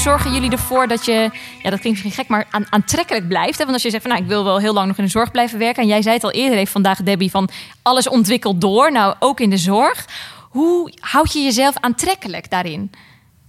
Zorgen 0.05 0.33
jullie 0.33 0.51
ervoor 0.51 0.87
dat 0.87 1.05
je, 1.05 1.29
ja, 1.63 1.69
dat 1.69 1.79
klinkt 1.79 2.03
misschien 2.03 2.11
gek, 2.11 2.27
maar 2.27 2.47
aan, 2.49 2.65
aantrekkelijk 2.69 3.27
blijft? 3.27 3.57
Hè? 3.57 3.63
Want 3.63 3.73
als 3.73 3.83
je 3.83 3.89
zegt 3.89 4.01
van, 4.01 4.11
nou, 4.11 4.23
ik 4.23 4.29
wil 4.29 4.43
wel 4.43 4.59
heel 4.59 4.73
lang 4.73 4.87
nog 4.87 4.97
in 4.97 5.03
de 5.03 5.09
zorg 5.09 5.31
blijven 5.31 5.59
werken. 5.59 5.81
En 5.81 5.87
jij 5.87 6.01
zei 6.01 6.15
het 6.15 6.23
al 6.23 6.31
eerder, 6.31 6.57
heeft 6.57 6.71
vandaag 6.71 7.03
Debbie, 7.03 7.29
van 7.29 7.49
alles 7.81 8.09
ontwikkelt 8.09 8.61
door. 8.61 8.91
Nou, 8.91 9.15
ook 9.19 9.39
in 9.39 9.49
de 9.49 9.57
zorg. 9.57 10.05
Hoe 10.49 10.91
houd 10.99 11.33
je 11.33 11.39
jezelf 11.39 11.75
aantrekkelijk 11.79 12.49
daarin? 12.49 12.91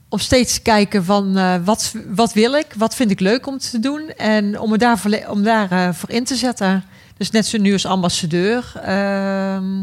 Om 0.08 0.18
steeds 0.18 0.54
te 0.54 0.62
kijken 0.62 1.04
van 1.04 1.36
eh, 1.36 1.54
wat, 1.64 1.94
wat 2.08 2.32
wil 2.32 2.52
ik, 2.52 2.66
wat 2.76 2.94
vind 2.94 3.10
ik 3.10 3.20
leuk 3.20 3.46
om 3.46 3.58
te 3.58 3.78
doen 3.78 4.08
en 4.16 4.60
om 4.60 4.70
me 4.70 4.78
daar, 4.78 4.98
volle- 4.98 5.30
om 5.30 5.42
daar 5.42 5.70
eh, 5.70 5.88
voor 5.92 6.10
in 6.10 6.24
te 6.24 6.34
zetten. 6.34 6.84
Dus 7.16 7.30
net 7.30 7.46
zo 7.46 7.58
nu 7.58 7.72
als 7.72 7.86
ambassadeur. 7.86 8.72
Ehm, 8.82 9.82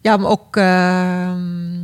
ja, 0.00 0.16
maar 0.16 0.30
ook 0.30 0.56
ehm, 0.56 1.74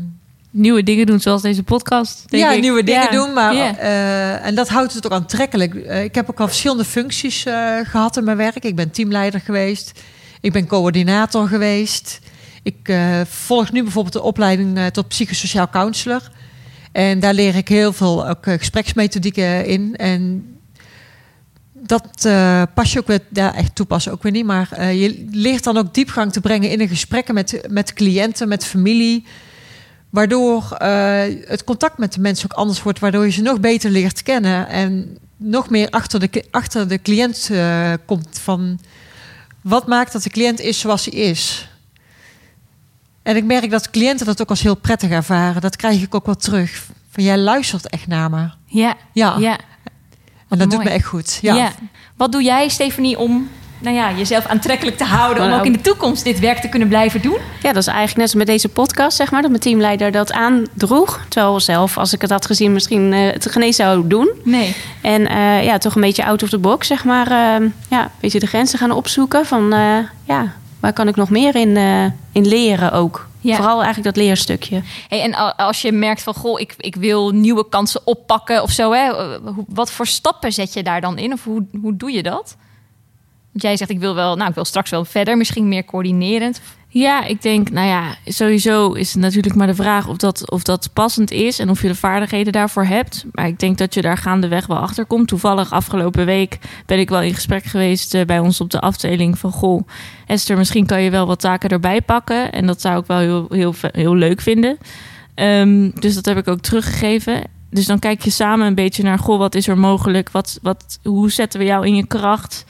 Nieuwe 0.53 0.83
dingen 0.83 1.07
doen 1.07 1.21
zoals 1.21 1.43
deze 1.43 1.63
podcast. 1.63 2.25
denk 2.31 2.43
ja, 2.43 2.53
ik. 2.53 2.61
nieuwe 2.61 2.85
dingen 2.85 3.03
Ja. 3.03 3.11
doen. 3.11 3.33
Maar, 3.33 3.55
eh, 3.55 4.47
en 4.47 4.55
dat 4.55 4.69
houdt 4.69 4.95
het 4.95 5.07
ook 5.07 5.13
aantrekkelijk. 5.13 5.75
Eh, 5.75 6.03
ik 6.05 6.15
heb 6.15 6.31
ook 6.31 6.41
al 6.41 6.47
verschillende 6.47 6.85
functies 6.85 7.45
eh, 7.45 7.77
gehad 7.83 8.17
in 8.17 8.25
mijn 8.25 8.37
werk. 8.37 8.65
Ik 8.65 8.77
ben 8.77 8.91
teamleider 8.91 9.41
geweest. 9.41 10.01
Ik 10.41 10.53
ben 10.53 10.67
coördinator 10.67 11.49
geweest. 11.49 12.21
Ik 12.63 12.93
volg 13.29 13.73
nu 13.73 13.83
bijvoorbeeld 13.83 14.13
de 14.15 14.23
opleiding 14.23 14.91
tot 14.93 15.09
psychosociaal 15.09 15.69
counselor. 15.69 16.31
En 16.93 17.21
daar 17.21 17.35
leer 17.35 17.57
ik 17.57 17.69
heel 17.69 17.93
veel 17.93 18.29
ook, 18.29 18.45
gespreksmethodieken 18.45 19.67
in. 19.67 19.97
En 19.97 20.45
dat 21.73 22.29
pas 22.75 22.93
je 22.93 22.99
ook 22.99 23.07
weer, 23.07 23.21
daar 23.29 23.55
echt 23.55 23.75
toepassen 23.75 24.13
ook 24.13 24.23
weer 24.23 24.33
niet. 24.33 24.45
Maar 24.45 24.93
je 24.93 25.27
leert 25.31 25.65
dan 25.65 25.77
ook 25.77 25.95
diepgang 25.95 26.33
te 26.33 26.41
brengen 26.41 26.71
in 26.71 26.79
de 26.79 26.89
gesprekken 26.89 27.35
met, 27.35 27.61
met 27.69 27.93
cliënten, 27.93 28.49
met 28.49 28.65
familie. 28.65 29.25
Waardoor 30.11 30.73
eh, 30.73 31.23
het 31.47 31.65
contact 31.65 31.99
met 31.99 32.13
de 32.13 32.21
mensen 32.21 32.51
ook 32.51 32.59
anders 32.59 32.83
wordt. 32.83 32.99
Waardoor 32.99 33.25
je 33.25 33.31
ze 33.31 33.43
nog 33.43 33.61
beter 33.61 33.91
leert 33.91 34.23
kennen. 34.23 34.69
En 34.69 35.19
nog 35.37 35.71
meer 35.71 35.91
achter 35.91 36.21
de, 36.21 36.45
achter 36.51 36.89
de 36.89 37.03
cliënt 37.03 37.49
eh, 37.53 37.93
komt 38.07 38.39
van... 38.43 38.81
Wat 39.61 39.87
maakt 39.87 40.13
dat 40.13 40.23
de 40.23 40.31
cliënt 40.31 40.61
is 40.61 40.79
zoals 40.79 41.05
hij 41.05 41.15
is? 41.15 41.69
En 43.23 43.37
ik 43.37 43.45
merk 43.45 43.71
dat 43.71 43.91
cliënten 43.91 44.27
dat 44.27 44.41
ook 44.41 44.51
als 44.51 44.63
heel 44.63 44.75
prettig 44.75 45.11
ervaren. 45.11 45.61
Dat 45.61 45.77
krijg 45.77 46.03
ik 46.03 46.15
ook 46.15 46.27
wel 46.27 46.37
terug. 46.37 46.87
Van 47.11 47.25
jij 47.25 47.39
luistert 47.39 47.89
echt 47.89 48.07
naar 48.07 48.31
me. 48.31 48.51
Ja, 48.67 48.97
Ja, 49.13 49.37
ja. 49.39 49.59
en 50.49 50.59
dat 50.59 50.71
doet 50.71 50.85
me 50.85 50.91
echt 50.91 51.05
goed. 51.05 51.39
ja. 51.43 51.55
Ja. 51.55 51.73
Wat 52.17 52.33
doe 52.33 52.43
jij, 52.43 52.69
Stefanie, 52.69 53.19
om 53.19 53.49
nou 53.81 53.97
ja, 53.97 54.13
jezelf 54.13 54.47
aantrekkelijk 54.47 54.97
te 54.97 55.05
houden... 55.05 55.45
om 55.45 55.53
ook 55.53 55.65
in 55.65 55.73
de 55.73 55.81
toekomst 55.81 56.25
dit 56.25 56.39
werk 56.39 56.59
te 56.59 56.69
kunnen 56.69 56.89
blijven 56.89 57.23
doen? 57.23 57.39
Ja, 57.63 57.73
dat 57.73 57.83
is 57.83 57.87
eigenlijk 57.87 58.17
net 58.17 58.27
als 58.27 58.35
met 58.35 58.47
deze 58.47 58.69
podcast, 58.69 59.17
zeg 59.17 59.31
maar, 59.31 59.41
dat 59.41 59.51
mijn 59.51 59.63
teamleider 59.63 60.11
dat 60.11 60.33
aandroeg. 60.33 61.21
Terwijl 61.29 61.61
zelf, 61.61 61.99
als 61.99 62.13
ik 62.13 62.21
het 62.21 62.31
had 62.31 62.47
gezien, 62.47 62.73
misschien 62.73 63.13
eh, 63.13 63.33
het 63.33 63.47
geen 63.51 63.73
zou 63.73 64.07
doen. 64.09 64.31
Nee. 64.45 64.77
En 65.01 65.27
eh, 65.27 65.65
ja, 65.65 65.79
toch 65.79 65.95
een 65.95 66.01
beetje 66.01 66.25
out 66.25 66.43
of 66.43 66.49
the 66.49 66.59
box, 66.59 66.87
zeg 66.87 67.05
maar. 67.05 67.27
eh, 67.27 67.69
ja, 67.89 68.03
een 68.03 68.11
beetje 68.21 68.41
de 68.41 68.47
grenzen 68.47 68.79
gaan 68.79 68.91
opzoeken 68.91 69.47
van, 69.47 69.73
eh, 69.73 69.97
ja, 70.25 70.53
waar 70.81 70.93
kan 70.93 71.09
ik 71.09 71.17
nog 71.17 71.31
meer 71.31 71.55
in, 71.55 71.77
in 72.33 72.47
leren 72.47 72.93
ook. 72.93 73.29
Ja. 73.41 73.57
Vooral 73.57 73.83
eigenlijk 73.83 74.15
dat 74.15 74.25
leerstukje. 74.25 74.83
Hey, 75.09 75.23
en 75.23 75.57
als 75.57 75.83
je 75.83 75.93
merkt 75.93 76.23
van, 76.23 76.35
goh, 76.35 76.61
ik, 76.61 76.75
ik 76.77 76.95
wil 76.95 77.31
nieuwe 77.31 77.69
kansen 77.69 78.01
oppakken 78.05 78.63
of 78.63 78.71
zo... 78.71 78.93
Hè, 78.93 79.13
wat 79.69 79.91
voor 79.91 80.07
stappen 80.07 80.53
zet 80.53 80.73
je 80.73 80.83
daar 80.83 81.01
dan 81.01 81.19
in? 81.19 81.33
Of 81.33 81.45
hoe, 81.45 81.67
hoe 81.83 81.97
doe 81.97 82.13
je 82.13 82.23
dat? 82.23 82.57
Jij 83.53 83.77
zegt, 83.77 83.91
ik 83.91 83.99
wil, 83.99 84.15
wel, 84.15 84.37
nou, 84.37 84.49
ik 84.49 84.55
wil 84.55 84.65
straks 84.65 84.91
wel 84.91 85.05
verder, 85.05 85.37
misschien 85.37 85.69
meer 85.69 85.85
coördinerend. 85.85 86.61
Ja, 86.93 87.25
ik 87.25 87.43
denk, 87.43 87.71
nou 87.71 87.87
ja, 87.87 88.15
sowieso 88.25 88.93
is 88.93 89.13
het 89.13 89.23
natuurlijk 89.23 89.55
maar 89.55 89.67
de 89.67 89.75
vraag 89.75 90.09
of 90.09 90.17
dat, 90.17 90.51
of 90.51 90.63
dat 90.63 90.91
passend 90.93 91.31
is 91.31 91.59
en 91.59 91.71
of 91.71 91.83
je 91.83 91.89
de 91.89 91.95
vaardigheden 91.95 92.53
daarvoor 92.53 92.85
hebt. 92.85 93.25
Maar 93.33 93.47
ik 93.47 93.59
denk 93.59 93.79
dat 93.79 93.95
je 93.95 94.03
daar 94.03 94.17
gaandeweg 94.17 94.67
wel 94.67 94.77
achter 94.77 95.05
komt. 95.05 95.29
Toevallig 95.29 95.73
afgelopen 95.73 96.27
week 96.27 96.59
ben 96.87 96.99
ik 96.99 97.09
wel 97.09 97.21
in 97.21 97.35
gesprek 97.35 97.65
geweest 97.65 98.15
eh, 98.15 98.25
bij 98.25 98.39
ons 98.39 98.61
op 98.61 98.71
de 98.71 98.81
afdeling 98.81 99.39
van 99.39 99.53
goh, 99.53 99.89
Esther, 100.27 100.57
misschien 100.57 100.87
kan 100.87 101.03
je 101.03 101.11
wel 101.11 101.27
wat 101.27 101.41
taken 101.41 101.71
erbij 101.71 102.01
pakken. 102.01 102.53
En 102.53 102.67
dat 102.67 102.81
zou 102.81 103.01
ik 103.01 103.07
wel 103.07 103.19
heel, 103.19 103.47
heel, 103.49 103.75
heel 103.81 104.15
leuk 104.15 104.41
vinden. 104.41 104.79
Ehm, 105.35 105.91
dus 105.95 106.15
dat 106.15 106.25
heb 106.25 106.37
ik 106.37 106.49
ook 106.49 106.61
teruggegeven. 106.61 107.43
Dus 107.71 107.87
dan 107.87 107.99
kijk 107.99 108.23
je 108.23 108.31
samen 108.31 108.67
een 108.67 108.75
beetje 108.75 109.03
naar, 109.03 109.19
goh, 109.19 109.39
wat 109.39 109.55
is 109.55 109.69
er 109.69 109.79
mogelijk? 109.79 110.31
Wat, 110.31 110.59
wat, 110.63 110.99
hoe 111.03 111.31
zetten 111.31 111.61
we 111.61 111.67
jou 111.67 111.87
in 111.87 111.95
je 111.95 112.07
kracht? 112.07 112.65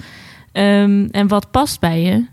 Ehm, 0.52 1.07
en 1.11 1.28
wat 1.28 1.50
past 1.50 1.80
bij 1.80 2.02
je? 2.02 2.26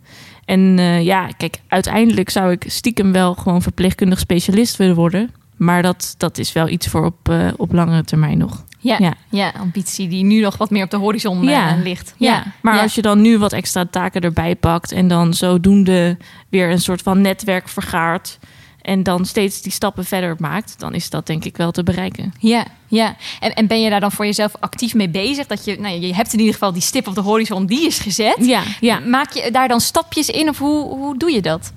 En 0.45 0.75
eh, 0.79 1.03
ja, 1.03 1.27
kijk, 1.37 1.59
uiteindelijk 1.67 2.29
zou 2.29 2.51
ik 2.51 2.63
stiekem 2.67 3.11
wel 3.11 3.33
gewoon 3.33 3.61
verpleegkundig 3.61 4.19
specialist 4.19 4.75
willen 4.77 4.95
worden. 4.95 5.31
Maar 5.57 5.81
dat, 5.81 6.15
dat 6.17 6.37
is 6.37 6.53
wel 6.53 6.67
iets 6.67 6.87
voor 6.87 7.05
op, 7.05 7.29
eh, 7.29 7.47
op 7.57 7.73
langere 7.73 8.03
termijn 8.03 8.37
nog. 8.37 8.65
Ja, 8.79 8.95
ja. 8.99 9.13
Ja. 9.29 9.51
ambitie 9.59 10.07
die 10.07 10.23
nu 10.23 10.41
nog 10.41 10.57
wat 10.57 10.69
meer 10.69 10.83
op 10.83 10.89
de 10.89 10.97
horizon 10.97 11.43
Ja. 11.43 11.69
eh, 11.75 11.83
ligt. 11.83 12.13
Ja, 12.17 12.43
maar 12.61 12.75
ja. 12.75 12.81
als 12.81 12.95
je 12.95 13.01
dan 13.01 13.21
nu 13.21 13.37
wat 13.37 13.53
extra 13.53 13.85
taken 13.85 14.21
erbij 14.21 14.55
pakt 14.55 14.91
en 14.91 15.07
dan 15.07 15.33
zodoende 15.33 16.17
weer 16.49 16.71
een 16.71 16.79
soort 16.81 17.01
van 17.01 17.21
netwerk 17.21 17.69
vergaart 17.69 18.39
en 18.87 19.03
dan 19.03 19.25
steeds 19.25 19.61
die 19.61 19.71
stappen 19.71 20.05
verder 20.05 20.35
maakt, 20.39 20.79
dan 20.79 20.93
is 20.93 21.09
dat 21.09 21.25
denk 21.25 21.45
ik 21.45 21.57
wel 21.57 21.71
te 21.71 21.83
bereiken. 21.83 22.33
Ja, 22.39 22.65
ja. 22.87 23.15
En, 23.39 23.53
en 23.53 23.67
ben 23.67 23.81
je 23.81 23.89
daar 23.89 23.99
dan 23.99 24.11
voor 24.11 24.25
jezelf 24.25 24.55
actief 24.59 24.93
mee 24.93 25.09
bezig? 25.09 25.47
Dat 25.47 25.65
je, 25.65 25.79
nou, 25.79 25.99
je 25.99 26.13
hebt 26.13 26.33
in 26.33 26.39
ieder 26.39 26.53
geval 26.53 26.73
die 26.73 26.81
stip 26.81 27.07
op 27.07 27.15
de 27.15 27.21
horizon, 27.21 27.65
die 27.65 27.87
is 27.87 27.99
gezet. 27.99 28.37
Ja, 28.39 28.63
ja. 28.79 28.99
Maak 28.99 29.31
je 29.31 29.51
daar 29.51 29.67
dan 29.67 29.81
stapjes 29.81 30.29
in 30.29 30.49
of 30.49 30.57
hoe, 30.57 30.95
hoe 30.95 31.17
doe 31.17 31.31
je 31.31 31.41
dat? 31.41 31.73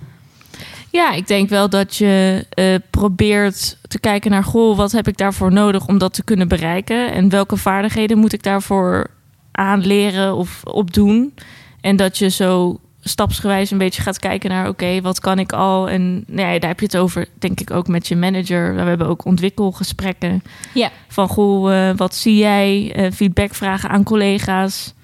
Ja, 0.91 1.13
ik 1.13 1.27
denk 1.27 1.49
wel 1.49 1.69
dat 1.69 1.97
je 1.97 2.47
eh, 2.51 2.75
probeert 2.91 3.79
te 3.89 4.01
kijken 4.01 4.31
naar... 4.31 4.45
goh, 4.45 4.77
wat 4.77 4.93
heb 4.93 5.09
ik 5.09 5.17
daarvoor 5.17 5.53
nodig 5.53 5.87
om 5.87 5.99
dat 5.99 6.15
te 6.15 6.25
kunnen 6.25 6.49
bereiken? 6.49 7.13
En 7.13 7.29
welke 7.29 7.57
vaardigheden 7.57 8.19
moet 8.19 8.33
ik 8.33 8.43
daarvoor 8.43 9.11
aanleren 9.53 10.37
of 10.37 10.61
opdoen? 10.65 11.35
En 11.81 11.97
dat 11.97 12.19
je 12.19 12.29
zo 12.29 12.81
stapsgewijs 13.01 13.71
een 13.71 13.79
beetje 13.79 14.03
gaat 14.03 14.19
kijken 14.19 14.51
naar... 14.51 14.69
oké, 14.69 15.01
wat 15.01 15.21
kan 15.21 15.39
ik 15.39 15.53
al? 15.53 15.89
En 15.89 16.25
nou 16.27 16.53
ja, 16.53 16.59
daar 16.59 16.71
heb 16.71 16.81
je 16.81 16.87
het 16.87 16.97
over, 16.97 17.27
denk 17.39 17.61
ik, 17.61 17.71
ook 17.71 17.89
met 17.89 18.09
je 18.09 18.17
manager. 18.17 18.75
We 18.75 18.81
hebben 18.81 19.07
ook 19.07 19.25
ontwikkelgesprekken. 19.25 20.43
Ja. 20.75 20.91
Van, 21.09 21.29
goh, 21.29 21.89
eh, 21.89 21.97
wat 21.97 22.15
zie 22.15 22.37
jij? 22.37 22.93
Eh, 22.95 23.13
feedback 23.13 23.55
vragen 23.55 23.91
aan 23.91 24.05
collega's. 24.05 24.95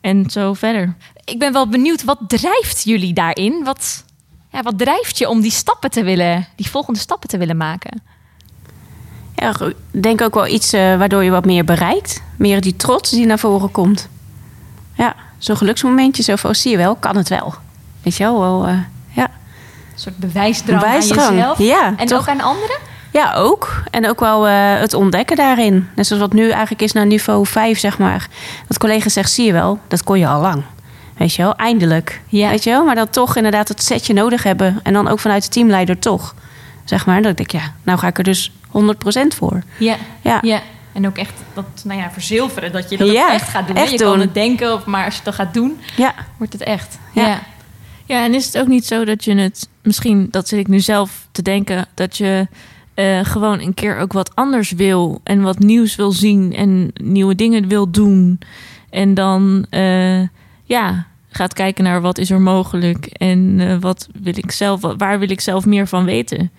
En 0.00 0.30
zo 0.30 0.52
verder. 0.52 0.94
Ik 1.24 1.38
ben 1.38 1.52
wel 1.52 1.68
benieuwd, 1.68 2.04
wat 2.04 2.18
drijft 2.26 2.82
jullie 2.84 3.12
daarin? 3.12 3.64
Wat, 3.64 4.04
ja, 4.50 4.62
wat 4.62 4.78
drijft 4.78 5.18
je 5.18 5.28
om 5.28 5.40
die 5.40 5.50
stappen 5.50 5.90
te 5.90 6.02
willen, 6.04 6.46
die 6.56 6.70
volgende 6.70 6.98
stappen 6.98 7.28
te 7.28 7.38
willen 7.38 7.56
maken? 7.56 8.02
Ja, 9.36 9.54
ik 9.90 10.02
denk 10.02 10.20
ook 10.20 10.34
wel 10.34 10.46
iets 10.46 10.72
eh, 10.72 10.80
waardoor 10.98 11.24
je 11.24 11.30
wat 11.30 11.44
meer 11.44 11.64
bereikt. 11.64 12.22
Meer 12.38 12.60
die 12.60 12.76
trots 12.76 13.10
die 13.10 13.26
naar 13.26 13.38
voren 13.38 13.70
komt. 13.70 14.08
Ja, 14.96 15.16
zo'n 15.44 15.56
geluksmomentje, 15.56 16.22
zo 16.22 16.36
van, 16.36 16.50
oh, 16.50 16.56
zie 16.56 16.70
je 16.70 16.76
wel, 16.76 16.94
kan 16.94 17.16
het 17.16 17.28
wel. 17.28 17.54
Weet 18.02 18.16
je 18.16 18.24
wel, 18.24 18.40
wel 18.40 18.66
eh, 18.66 18.78
ja. 19.10 19.22
Een 19.24 20.00
soort 20.00 20.16
bewijsdrang, 20.16 20.80
Bewijsdrang, 20.80 21.28
aan 21.28 21.34
jezelf. 21.36 21.58
ja, 21.58 21.94
en 21.96 22.06
toch? 22.06 22.20
ook 22.20 22.28
aan 22.28 22.40
anderen? 22.40 22.76
Ja, 23.12 23.34
ook. 23.34 23.82
En 23.90 24.08
ook 24.08 24.20
wel 24.20 24.46
eh, 24.48 24.78
het 24.78 24.94
ontdekken 24.94 25.36
daarin. 25.36 25.88
Net 25.94 26.06
zoals 26.06 26.22
wat 26.22 26.32
nu 26.32 26.50
eigenlijk 26.50 26.82
is 26.82 26.92
naar 26.92 27.06
niveau 27.06 27.46
5, 27.46 27.78
zeg 27.78 27.98
maar. 27.98 28.26
Dat 28.68 28.78
collega 28.78 29.08
zegt, 29.08 29.30
zie 29.30 29.46
je 29.46 29.52
wel, 29.52 29.78
dat 29.88 30.04
kon 30.04 30.18
je 30.18 30.26
al 30.26 30.40
lang. 30.40 30.62
Weet 31.16 31.34
je 31.34 31.42
wel, 31.42 31.54
eindelijk. 31.56 32.20
Ja. 32.26 32.48
Weet 32.48 32.64
je 32.64 32.70
wel, 32.70 32.84
maar 32.84 32.94
dan 32.94 33.10
toch 33.10 33.36
inderdaad 33.36 33.68
het 33.68 33.82
setje 33.82 34.12
nodig 34.14 34.42
hebben. 34.42 34.80
En 34.82 34.92
dan 34.92 35.08
ook 35.08 35.20
vanuit 35.20 35.42
de 35.42 35.48
teamleider 35.48 35.98
toch. 35.98 36.34
Zeg 36.84 37.06
maar, 37.06 37.22
dat 37.22 37.30
ik 37.30 37.36
denk, 37.36 37.64
ja, 37.64 37.72
nou 37.82 37.98
ga 37.98 38.06
ik 38.06 38.18
er 38.18 38.24
dus 38.24 38.52
100% 38.66 38.70
voor. 39.36 39.62
Ja. 39.78 39.96
Ja. 40.20 40.38
ja. 40.42 40.60
En 40.94 41.06
ook 41.06 41.18
echt 41.18 41.32
dat, 41.54 41.64
nou 41.84 42.00
ja, 42.00 42.10
verzilveren, 42.10 42.72
dat 42.72 42.90
je 42.90 42.96
dat 42.96 43.10
Ja, 43.10 43.32
echt 43.32 43.48
gaat 43.48 43.66
doen. 43.66 43.76
echt 43.76 43.90
je 43.90 43.98
kan 43.98 44.10
doen. 44.12 44.20
het 44.20 44.34
denken, 44.34 44.72
of, 44.72 44.84
maar 44.84 45.04
als 45.04 45.14
je 45.14 45.20
het 45.24 45.36
dan 45.36 45.46
gaat 45.46 45.54
doen, 45.54 45.78
Ja, 45.96 46.14
wordt 46.38 46.52
het 46.52 46.62
echt. 46.62 46.98
Ja. 47.12 47.26
ja. 47.26 47.42
Ja, 48.06 48.24
en 48.24 48.34
is 48.34 48.46
het 48.46 48.58
ook 48.58 48.66
niet 48.66 48.86
zo 48.86 49.04
dat 49.04 49.24
je 49.24 49.34
het, 49.34 49.68
misschien, 49.82 50.28
dat 50.30 50.48
zit 50.48 50.58
ik 50.58 50.68
nu 50.68 50.80
zelf 50.80 51.28
te 51.32 51.42
denken, 51.42 51.86
dat 51.94 52.16
je 52.16 52.48
eh, 52.94 53.20
gewoon 53.22 53.60
een 53.60 53.74
keer 53.74 53.98
ook 53.98 54.12
wat 54.12 54.34
anders 54.34 54.70
wil 54.70 55.20
en 55.22 55.42
wat 55.42 55.58
nieuws 55.58 55.96
wil 55.96 56.12
zien 56.12 56.54
en 56.54 56.90
nieuwe 56.94 57.34
dingen 57.34 57.68
wil 57.68 57.90
doen. 57.90 58.38
En 58.90 59.14
dan, 59.14 59.66
eh, 59.70 60.20
ja, 60.64 61.06
gaat 61.30 61.52
kijken 61.52 61.84
naar 61.84 62.00
wat 62.00 62.18
is 62.18 62.30
er 62.30 62.40
mogelijk 62.40 63.06
en 63.06 63.56
eh, 63.58 63.76
wat 63.80 64.08
wil 64.22 64.36
ik 64.36 64.50
zelf, 64.50 64.80
waar 64.96 65.18
wil 65.18 65.30
ik 65.30 65.40
zelf 65.40 65.66
meer 65.66 65.86
van 65.88 66.04
weten. 66.04 66.50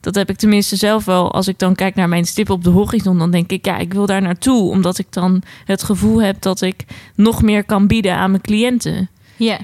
Dat 0.00 0.14
heb 0.14 0.30
ik 0.30 0.36
tenminste 0.36 0.76
zelf 0.76 1.04
wel. 1.04 1.32
Als 1.32 1.48
ik 1.48 1.58
dan 1.58 1.74
kijk 1.74 1.94
naar 1.94 2.08
mijn 2.08 2.24
stip 2.26 2.50
op 2.50 2.64
de 2.64 2.70
horizon, 2.70 3.18
dan 3.18 3.30
denk 3.30 3.50
ik, 3.50 3.64
ja, 3.64 3.76
ik 3.76 3.92
wil 3.92 4.06
daar 4.06 4.22
naartoe. 4.22 4.70
Omdat 4.70 4.98
ik 4.98 5.06
dan 5.10 5.42
het 5.64 5.82
gevoel 5.82 6.22
heb 6.22 6.42
dat 6.42 6.60
ik 6.60 6.84
nog 7.14 7.42
meer 7.42 7.64
kan 7.64 7.86
bieden 7.86 8.14
aan 8.16 8.30
mijn 8.30 8.42
cliënten. 8.42 9.08
ja. 9.36 9.58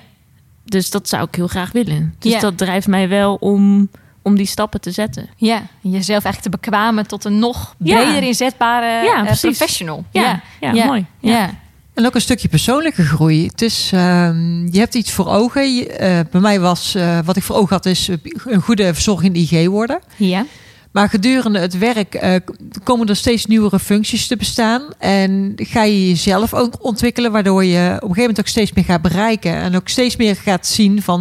Dus 0.69 0.91
dat 0.91 1.09
zou 1.09 1.27
ik 1.29 1.35
heel 1.35 1.47
graag 1.47 1.73
willen. 1.73 2.15
Dus 2.19 2.41
dat 2.41 2.59
drijft 2.59 2.87
mij 2.87 3.09
wel 3.09 3.35
om, 3.35 3.89
om 4.23 4.37
die 4.37 4.47
stappen 4.47 4.81
te 4.81 4.91
zetten. 4.91 5.29
Ja, 5.37 5.57
en 5.57 5.91
jezelf 5.91 6.25
eigenlijk 6.25 6.41
te 6.43 6.51
bekwamen 6.51 7.07
tot 7.07 7.25
een 7.25 7.39
nog 7.39 7.75
Ja. 7.79 7.97
breder 8.03 8.23
inzetbare 8.23 9.05
Ja, 9.05 9.27
eh, 9.27 9.39
professional. 9.41 10.05
Ja, 10.11 10.41
ja, 10.61 10.85
mooi. 10.87 11.07
Ja. 11.21 11.51
En 11.97 12.07
ook 12.07 12.15
een 12.15 12.21
stukje 12.21 12.49
persoonlijke 12.49 13.03
groei. 13.03 13.47
Het 13.47 13.63
is, 13.63 13.91
ehm, 13.93 14.67
je 14.73 14.79
hebt 14.79 14.95
iets 14.95 15.13
voor 15.13 15.27
ogen. 15.29 15.75
Je- 15.75 15.87
eh, 15.89 16.21
bij 16.31 16.41
mij 16.41 16.61
was, 16.61 16.95
eh, 16.95 17.19
wat 17.25 17.37
ik 17.37 17.43
voor 17.43 17.57
ogen 17.57 17.75
had, 17.77 17.87
is 17.87 18.09
eh, 18.09 18.17
een 18.45 18.61
goede 18.63 18.95
verzorging 18.95 19.35
in 19.35 19.47
de 19.47 19.57
IG 19.57 19.69
worden. 19.69 19.99
ja. 20.17 20.47
Maar 20.93 21.09
gedurende 21.09 21.59
het 21.59 21.79
werk 21.79 22.41
komen 22.85 23.07
er 23.09 23.17
steeds 23.17 23.47
nieuwere 23.47 23.79
functies 23.79 24.27
te 24.27 24.37
bestaan. 24.37 24.83
En 24.99 25.53
ga 25.57 25.83
je 25.83 26.09
jezelf 26.09 26.55
ook 26.55 26.85
ontwikkelen, 26.85 27.33
waardoor 27.33 27.65
je 27.65 27.79
op 27.87 27.91
een 27.95 27.99
gegeven 28.01 28.21
moment 28.21 28.39
ook 28.41 28.47
steeds 28.47 28.73
meer 28.73 28.85
gaat 28.85 29.03
bereiken. 29.03 29.55
En 29.55 29.77
ook 29.77 29.89
steeds 29.89 30.17
meer 30.17 30.37
gaat 30.37 30.67
zien 30.67 31.03
van, 31.03 31.21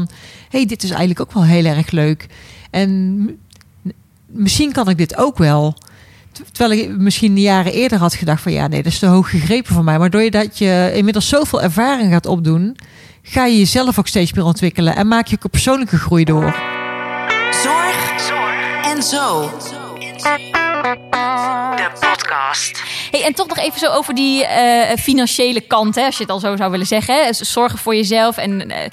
hé, 0.50 0.58
hey, 0.58 0.66
dit 0.66 0.84
is 0.84 0.90
eigenlijk 0.90 1.20
ook 1.20 1.32
wel 1.34 1.44
heel 1.44 1.66
erg 1.66 1.92
leuk. 1.92 2.28
En 2.72 3.30
misschien 4.26 4.72
kan 4.72 4.90
ik 4.90 4.98
dit 4.98 5.18
ook 5.18 5.38
wel. 5.38 5.78
Terwijl 6.52 6.82
ik 6.82 6.98
misschien 6.98 7.38
jaren 7.38 7.74
eerder 7.74 7.98
had 7.98 8.14
gedacht 8.14 8.42
van, 8.42 8.52
ja, 8.52 8.68
nee, 8.68 8.84
dat 8.84 8.92
is 8.92 9.00
te 9.00 9.06
hoog 9.06 9.30
gegrepen 9.30 9.74
voor 9.74 9.84
mij. 9.84 10.00
Maar 10.00 10.10
door 10.10 10.22
je 10.54 10.92
inmiddels 10.94 11.30
zoveel 11.30 11.62
ervaring 11.62 12.12
gaat 12.12 12.26
opdoen, 12.26 12.78
ga 13.22 13.46
je 13.46 13.58
jezelf 13.58 14.00
ook 14.00 14.08
steeds 14.08 14.34
meer 14.34 14.46
ontwikkelen. 14.46 14.96
En 14.96 15.08
maak 15.08 15.28
je 15.28 15.36
ook 15.36 15.44
een 15.44 15.50
persoonlijke 15.50 15.98
groei 15.98 16.24
door. 16.24 16.56
Zorg 17.64 18.16
en 18.84 19.04
zo. 19.04 19.50
De 20.86 21.90
podcast. 22.00 22.82
Hey, 23.12 23.24
en 23.24 23.34
toch 23.34 23.48
nog 23.48 23.58
even 23.58 23.80
zo 23.80 23.92
over 23.92 24.16
die 24.16 24.46
eh, 24.46 24.98
financiële 24.98 25.62
kant, 25.62 25.96
hè, 25.96 26.06
als 26.06 26.16
je 26.18 26.22
het 26.24 26.32
al 26.32 26.40
zo 26.40 26.56
zou 26.56 26.72
willen 26.72 26.86
zeggen. 26.86 27.24
Hè. 27.26 27.34
Zorgen 27.34 27.80
voor 27.80 27.96
jezelf. 27.96 28.38
En 28.38 28.70
eh, 28.72 28.84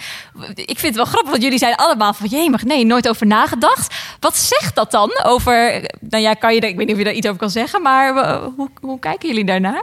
ik 0.55 0.79
vind 0.79 0.83
het 0.83 0.95
wel 0.95 1.05
grappig, 1.05 1.31
want 1.31 1.43
jullie 1.43 1.59
zijn 1.59 1.75
allemaal 1.75 2.13
van... 2.15 2.27
jee, 2.29 2.51
maar 2.51 2.61
nee, 2.65 2.87
nooit 2.87 3.09
over 3.09 3.27
nagedacht. 3.27 3.95
Wat 4.21 4.37
zegt 4.37 4.75
dat 4.75 4.91
dan 4.91 5.11
over... 5.25 5.85
Nou 6.01 6.23
ja, 6.23 6.33
kan 6.35 6.55
je, 6.55 6.61
er- 6.61 6.69
ik 6.69 6.77
weet 6.77 6.87
niet 6.87 6.95
of 6.95 6.99
je 7.01 7.05
daar 7.07 7.15
iets 7.15 7.27
over 7.27 7.41
kan 7.41 7.51
zeggen... 7.51 7.83
maar 7.83 8.17
eh, 8.17 8.43
hoe, 8.57 8.71
hoe 8.81 8.99
kijken 8.99 9.29
jullie 9.29 9.45
daarnaar? 9.45 9.83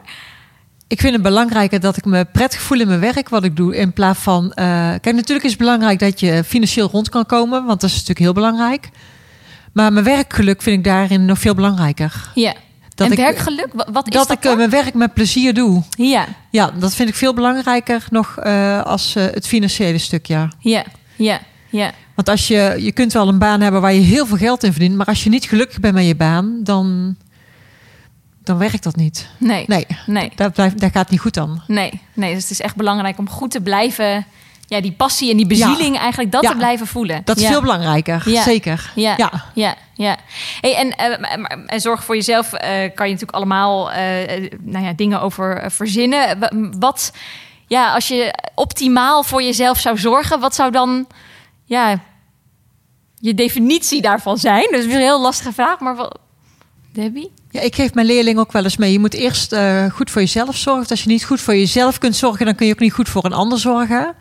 Ik 0.87 0.99
vind 0.99 1.13
het 1.13 1.21
belangrijker 1.21 1.79
dat 1.79 1.97
ik 1.97 2.05
me 2.05 2.25
prettig 2.25 2.61
voel 2.61 2.79
in 2.79 2.87
mijn 2.87 2.99
werk, 2.99 3.29
wat 3.29 3.43
ik 3.43 3.55
doe. 3.55 3.75
In 3.75 3.93
plaats 3.93 4.19
van. 4.19 4.51
eh, 4.53 4.65
kijk, 5.01 5.15
natuurlijk 5.15 5.43
is 5.43 5.51
het 5.51 5.59
belangrijk 5.59 5.99
dat 5.99 6.19
je 6.19 6.43
financieel 6.43 6.89
rond 6.91 7.09
kan 7.09 7.25
komen, 7.25 7.65
want 7.65 7.81
dat 7.81 7.89
is 7.89 7.95
natuurlijk 7.95 8.19
heel 8.19 8.33
belangrijk. 8.33 8.89
Maar 9.73 9.93
mijn 9.93 10.05
werkgeluk 10.05 10.61
vind 10.61 10.77
ik 10.77 10.83
daarin 10.83 11.25
nog 11.25 11.39
veel 11.39 11.55
belangrijker. 11.55 12.29
Ja. 12.35 12.53
Dat 12.95 13.07
en 13.07 13.13
ik- 13.13 13.19
werkgeluk, 13.19 13.67
wa- 13.73 13.87
wat 13.91 14.07
is 14.07 14.13
Dat, 14.13 14.27
dat, 14.27 14.37
ik 14.37 14.43
eh, 14.43 14.49
dan? 14.49 14.57
mijn 14.57 14.69
werk 14.69 14.93
met 14.93 15.13
plezier 15.13 15.53
doe. 15.53 15.83
Ja, 15.89 16.25
Ja, 16.51 16.71
dat 16.71 16.95
vind 16.95 17.09
ik 17.09 17.15
veel 17.15 17.33
belangrijker 17.33 18.05
nog 18.09 18.37
eh, 18.37 18.81
als 18.83 19.15
eh, 19.15 19.23
het 19.23 19.47
financiële 19.47 19.97
stuk, 19.97 20.25
ja. 20.25 20.49
ja, 20.59 20.83
ja, 21.15 21.39
ja. 21.69 21.91
Want 22.15 22.29
als 22.29 22.47
je, 22.47 22.75
je 22.79 22.91
kunt 22.91 23.13
wel 23.13 23.27
een 23.27 23.39
baan 23.39 23.61
hebben 23.61 23.81
waar 23.81 23.93
je 23.93 23.99
heel 23.99 24.25
veel 24.25 24.37
geld 24.37 24.63
in 24.63 24.71
verdient, 24.71 24.95
maar 24.95 25.05
als 25.05 25.23
je 25.23 25.29
niet 25.29 25.45
gelukkig 25.45 25.79
bent 25.79 25.93
met 25.93 26.05
je 26.05 26.15
baan, 26.15 26.59
dan, 26.63 27.15
dan 28.43 28.57
werkt 28.57 28.83
dat 28.83 28.95
niet. 28.95 29.29
Nee, 29.37 29.63
Nee, 29.67 29.85
nee, 30.05 30.31
daar, 30.35 30.51
blijft, 30.51 30.79
daar 30.79 30.91
gaat 30.91 31.01
het 31.01 31.11
niet 31.11 31.19
goed 31.19 31.37
aan. 31.37 31.63
nee, 31.67 32.01
nee. 32.13 32.33
Dus 32.33 32.41
het 32.41 32.51
is 32.51 32.61
echt 32.61 32.75
belangrijk 32.75 33.17
om 33.17 33.29
goed 33.29 33.51
te 33.51 33.61
blijven 33.61 34.25
ja, 34.69 34.81
die 34.81 34.91
passie 34.91 35.31
en 35.31 35.37
die 35.37 35.47
bezieling 35.47 35.97
eigenlijk 35.97 36.31
dat 36.31 36.43
Ja. 36.43 36.49
te 36.49 36.55
blijven 36.57 36.87
voelen. 36.87 37.21
Dat 37.25 37.37
is 37.37 37.43
ja. 37.43 37.49
veel 37.49 37.61
belangrijker, 37.61 38.23
zeker. 38.25 38.91
Ja, 38.95 39.13
ja, 39.53 39.75
Ja. 39.95 40.17
Hey, 40.61 40.75
en, 40.75 40.91
eh, 40.95 41.37
maar- 41.37 41.57
en 41.65 41.81
zorg 41.81 42.03
voor 42.03 42.15
jezelf 42.15 42.53
eh, 42.53 42.69
kan 42.69 43.05
je 43.07 43.13
natuurlijk 43.13 43.31
allemaal 43.31 43.91
eh, 43.91 44.49
nou 44.61 44.85
ja, 44.85 44.93
dingen 44.93 45.21
over 45.21 45.71
verzinnen. 45.71 46.39
Wa- 46.39 46.51
Wat, 46.79 47.11
ja, 47.67 47.93
als 47.93 48.07
je 48.07 48.33
optimaal 48.55 49.23
voor 49.23 49.43
jezelf 49.43 49.79
zou 49.79 49.97
zorgen, 49.97 50.39
wat 50.39 50.55
zou 50.55 50.71
dan 50.71 51.07
ja, 51.65 51.99
je 53.19 53.33
definitie 53.33 54.01
daarvan 54.01 54.37
zijn? 54.37 54.67
Dat 54.71 54.79
is 54.79 54.85
weer 54.85 54.95
een 54.95 55.01
heel 55.01 55.21
lastige 55.21 55.53
vraag, 55.53 55.79
maar 55.79 55.95
wat, 55.95 56.19
Debbie? 56.93 57.31
Ja, 57.51 57.61
ik 57.61 57.75
geef 57.75 57.93
mijn 57.93 58.07
leerlingen 58.07 58.41
ook 58.41 58.51
wel 58.51 58.63
eens 58.63 58.77
mee. 58.77 58.91
Je 58.91 58.99
moet 58.99 59.13
eerst 59.13 59.55
goed 59.91 60.11
voor 60.11 60.21
jezelf 60.21 60.55
zorgen. 60.55 60.75
Want 60.75 60.91
als 60.91 61.03
je 61.03 61.09
niet 61.09 61.25
goed 61.25 61.41
voor 61.41 61.55
jezelf 61.55 61.97
kunt 61.97 62.15
zorgen, 62.15 62.45
dan 62.45 62.55
kun 62.55 62.65
je 62.67 62.73
ook 62.73 62.79
niet 62.79 62.93
goed 62.93 63.09
voor 63.09 63.25
een 63.25 63.33
ander 63.33 63.59
zorgen. 63.59 64.15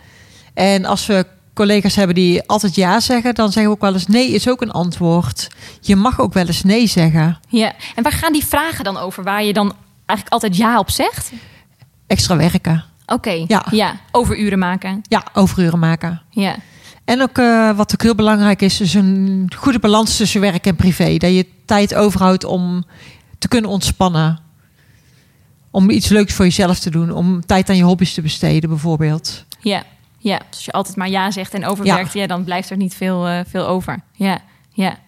En 0.58 0.84
als 0.84 1.06
we 1.06 1.26
collega's 1.54 1.94
hebben 1.94 2.14
die 2.14 2.42
altijd 2.46 2.74
ja 2.74 3.00
zeggen, 3.00 3.34
dan 3.34 3.46
zeggen 3.52 3.64
we 3.72 3.76
ook 3.76 3.82
wel 3.82 3.92
eens 3.92 4.06
nee 4.06 4.30
is 4.30 4.48
ook 4.48 4.62
een 4.62 4.70
antwoord. 4.70 5.48
Je 5.80 5.96
mag 5.96 6.20
ook 6.20 6.32
wel 6.32 6.46
eens 6.46 6.62
nee 6.62 6.86
zeggen. 6.86 7.38
Ja, 7.48 7.72
en 7.94 8.02
waar 8.02 8.12
gaan 8.12 8.32
die 8.32 8.44
vragen 8.46 8.84
dan 8.84 8.96
over? 8.96 9.22
Waar 9.24 9.44
je 9.44 9.52
dan 9.52 9.74
eigenlijk 10.06 10.32
altijd 10.32 10.56
ja 10.56 10.78
op 10.78 10.90
zegt? 10.90 11.30
Extra 12.06 12.36
werken. 12.36 12.84
Oké, 13.06 13.44
Ja. 13.46 13.66
ja, 13.70 13.96
overuren 14.10 14.58
maken. 14.58 15.00
Ja, 15.08 15.24
overuren 15.32 15.78
maken. 15.78 16.22
Ja, 16.30 16.56
En 17.04 17.22
ook 17.22 17.38
eh, 17.38 17.76
wat 17.76 17.92
ook 17.92 18.02
heel 18.02 18.14
belangrijk 18.14 18.62
is, 18.62 18.80
is 18.80 18.94
een 18.94 19.50
goede 19.56 19.78
balans 19.78 20.16
tussen 20.16 20.40
werk 20.40 20.66
en 20.66 20.76
privé. 20.76 21.16
Dat 21.16 21.30
je 21.30 21.46
tijd 21.66 21.94
overhoudt 21.94 22.44
om 22.44 22.84
te 23.38 23.48
kunnen 23.48 23.70
ontspannen. 23.70 24.38
Om 25.70 25.90
iets 25.90 26.08
leuks 26.08 26.32
voor 26.34 26.44
jezelf 26.44 26.78
te 26.78 26.90
doen. 26.90 27.12
Om 27.12 27.46
tijd 27.46 27.68
aan 27.68 27.76
je 27.76 27.82
hobby's 27.82 28.14
te 28.14 28.22
besteden, 28.22 28.68
bijvoorbeeld. 28.70 29.44
ja, 29.60 29.82
ja. 30.18 30.40
Als 30.50 30.64
je 30.64 30.72
altijd 30.72 30.96
maar 30.96 31.08
ja 31.08 31.30
zegt 31.30 31.54
en 31.54 31.66
overwerkt, 31.66 32.12
ja. 32.12 32.26
dan 32.26 32.44
blijft 32.44 32.70
er 32.70 32.76
niet 32.76 32.94
veel, 32.94 33.26
eh, 33.26 33.40
veel 33.46 33.66
over. 33.66 34.00
Ja, 34.12 34.38
ja. 34.72 34.98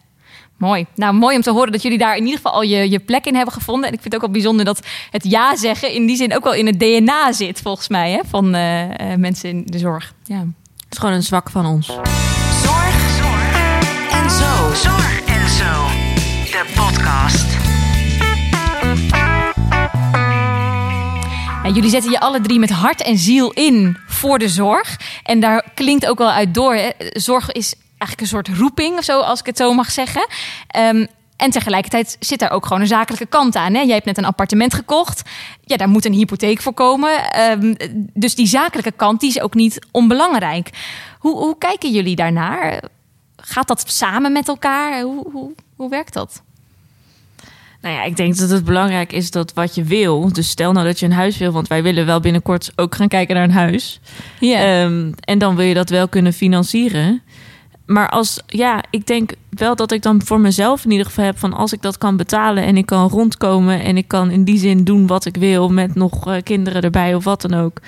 Mooi. 0.56 0.86
Nou, 0.94 1.14
mooi 1.14 1.36
om 1.36 1.42
te 1.42 1.50
horen 1.50 1.72
dat 1.72 1.82
jullie 1.82 1.98
daar 1.98 2.16
in 2.16 2.22
ieder 2.22 2.36
geval 2.36 2.52
al 2.52 2.62
je, 2.62 2.90
je 2.90 2.98
plek 2.98 3.26
in 3.26 3.34
hebben 3.34 3.54
gevonden. 3.54 3.88
En 3.88 3.94
ik 3.94 4.00
vind 4.00 4.04
het 4.04 4.14
ook 4.14 4.28
wel 4.28 4.30
bijzonder 4.30 4.64
dat 4.64 4.86
het 5.10 5.24
ja 5.24 5.56
zeggen 5.56 5.92
in 5.92 6.06
die 6.06 6.16
zin 6.16 6.34
ook 6.34 6.44
wel 6.44 6.54
in 6.54 6.66
het 6.66 6.80
DNA 6.80 7.32
zit, 7.32 7.60
volgens 7.60 7.88
mij, 7.88 8.10
hè, 8.10 8.20
van 8.28 8.54
eh, 8.54 9.12
eh, 9.12 9.18
mensen 9.18 9.50
in 9.50 9.62
de 9.66 9.78
zorg. 9.78 10.14
Ja. 10.24 10.38
Het 10.38 10.90
is 10.90 10.98
gewoon 10.98 11.14
een 11.14 11.22
zwak 11.22 11.50
van 11.50 11.66
ons. 11.66 11.86
Zorg, 11.86 12.08
zorg 13.18 14.10
en 14.10 14.30
zo. 14.30 14.74
Zorg 14.74 15.24
en 15.24 15.48
zo. 15.48 15.86
De 16.44 16.72
podcast. 16.74 17.58
Nou, 21.62 21.74
jullie 21.74 21.90
zetten 21.90 22.10
je 22.10 22.20
alle 22.20 22.40
drie 22.40 22.58
met 22.58 22.70
hart 22.70 23.02
en 23.02 23.18
ziel 23.18 23.50
in 23.50 23.96
voor 24.20 24.38
de 24.38 24.48
zorg. 24.48 25.00
En 25.22 25.40
daar 25.40 25.70
klinkt 25.74 26.06
ook 26.06 26.18
wel 26.18 26.30
uit 26.30 26.54
door. 26.54 26.74
Hè? 26.74 26.90
Zorg 26.98 27.52
is 27.52 27.74
eigenlijk 27.88 28.20
een 28.20 28.26
soort 28.26 28.48
roeping, 28.48 28.98
of 28.98 29.04
zo, 29.04 29.20
als 29.20 29.40
ik 29.40 29.46
het 29.46 29.56
zo 29.56 29.72
mag 29.72 29.90
zeggen. 29.90 30.26
Ehm, 30.66 31.06
en 31.36 31.50
tegelijkertijd 31.50 32.16
zit 32.20 32.38
daar 32.38 32.50
ook 32.50 32.66
gewoon 32.66 32.80
een 32.80 32.88
zakelijke 32.88 33.26
kant 33.26 33.56
aan. 33.56 33.74
Hè? 33.74 33.80
Jij 33.80 33.94
hebt 33.94 34.06
net 34.06 34.18
een 34.18 34.24
appartement 34.24 34.74
gekocht. 34.74 35.22
Ja, 35.64 35.76
daar 35.76 35.88
moet 35.88 36.04
een 36.04 36.12
hypotheek 36.12 36.60
voor 36.60 36.72
komen. 36.72 37.30
Ehm, 37.30 37.74
dus 38.14 38.34
die 38.34 38.46
zakelijke 38.46 38.92
kant 38.92 39.20
die 39.20 39.28
is 39.28 39.40
ook 39.40 39.54
niet 39.54 39.86
onbelangrijk. 39.90 40.70
Hoe, 41.18 41.36
hoe 41.36 41.58
kijken 41.58 41.90
jullie 41.90 42.16
daarnaar? 42.16 42.82
Gaat 43.36 43.68
dat 43.68 43.90
samen 43.90 44.32
met 44.32 44.48
elkaar? 44.48 45.00
Hoe, 45.00 45.30
hoe, 45.32 45.54
hoe 45.76 45.90
werkt 45.90 46.12
dat? 46.12 46.42
Nou 47.80 47.94
ja, 47.94 48.02
ik 48.02 48.16
denk 48.16 48.36
dat 48.36 48.50
het 48.50 48.64
belangrijk 48.64 49.12
is 49.12 49.30
dat 49.30 49.52
wat 49.52 49.74
je 49.74 49.82
wil. 49.82 50.32
Dus 50.32 50.48
stel 50.48 50.72
nou 50.72 50.86
dat 50.86 50.98
je 50.98 51.06
een 51.06 51.12
huis 51.12 51.38
wil, 51.38 51.52
want 51.52 51.68
wij 51.68 51.82
willen 51.82 52.06
wel 52.06 52.20
binnenkort 52.20 52.72
ook 52.76 52.94
gaan 52.94 53.08
kijken 53.08 53.34
naar 53.34 53.44
een 53.44 53.50
huis. 53.50 54.00
Ja. 54.40 54.58
Ehm, 54.58 55.12
en 55.20 55.38
dan 55.38 55.56
wil 55.56 55.66
je 55.66 55.74
dat 55.74 55.90
wel 55.90 56.08
kunnen 56.08 56.32
financieren. 56.32 57.22
Maar 57.86 58.08
als, 58.08 58.40
ja, 58.46 58.82
ik 58.90 59.06
denk 59.06 59.32
wel 59.50 59.76
dat 59.76 59.92
ik 59.92 60.02
dan 60.02 60.22
voor 60.24 60.40
mezelf 60.40 60.84
in 60.84 60.90
ieder 60.90 61.06
geval 61.06 61.24
heb 61.24 61.38
van 61.38 61.52
als 61.52 61.72
ik 61.72 61.82
dat 61.82 61.98
kan 61.98 62.16
betalen 62.16 62.64
en 62.64 62.76
ik 62.76 62.86
kan 62.86 63.08
rondkomen 63.08 63.80
en 63.82 63.96
ik 63.96 64.08
kan 64.08 64.30
in 64.30 64.44
die 64.44 64.58
zin 64.58 64.84
doen 64.84 65.06
wat 65.06 65.24
ik 65.24 65.36
wil 65.36 65.68
met 65.68 65.94
nog 65.94 66.26
eh, 66.26 66.42
kinderen 66.42 66.82
erbij 66.82 67.14
of 67.14 67.24
wat 67.24 67.40
dan 67.40 67.54
ook. 67.54 67.80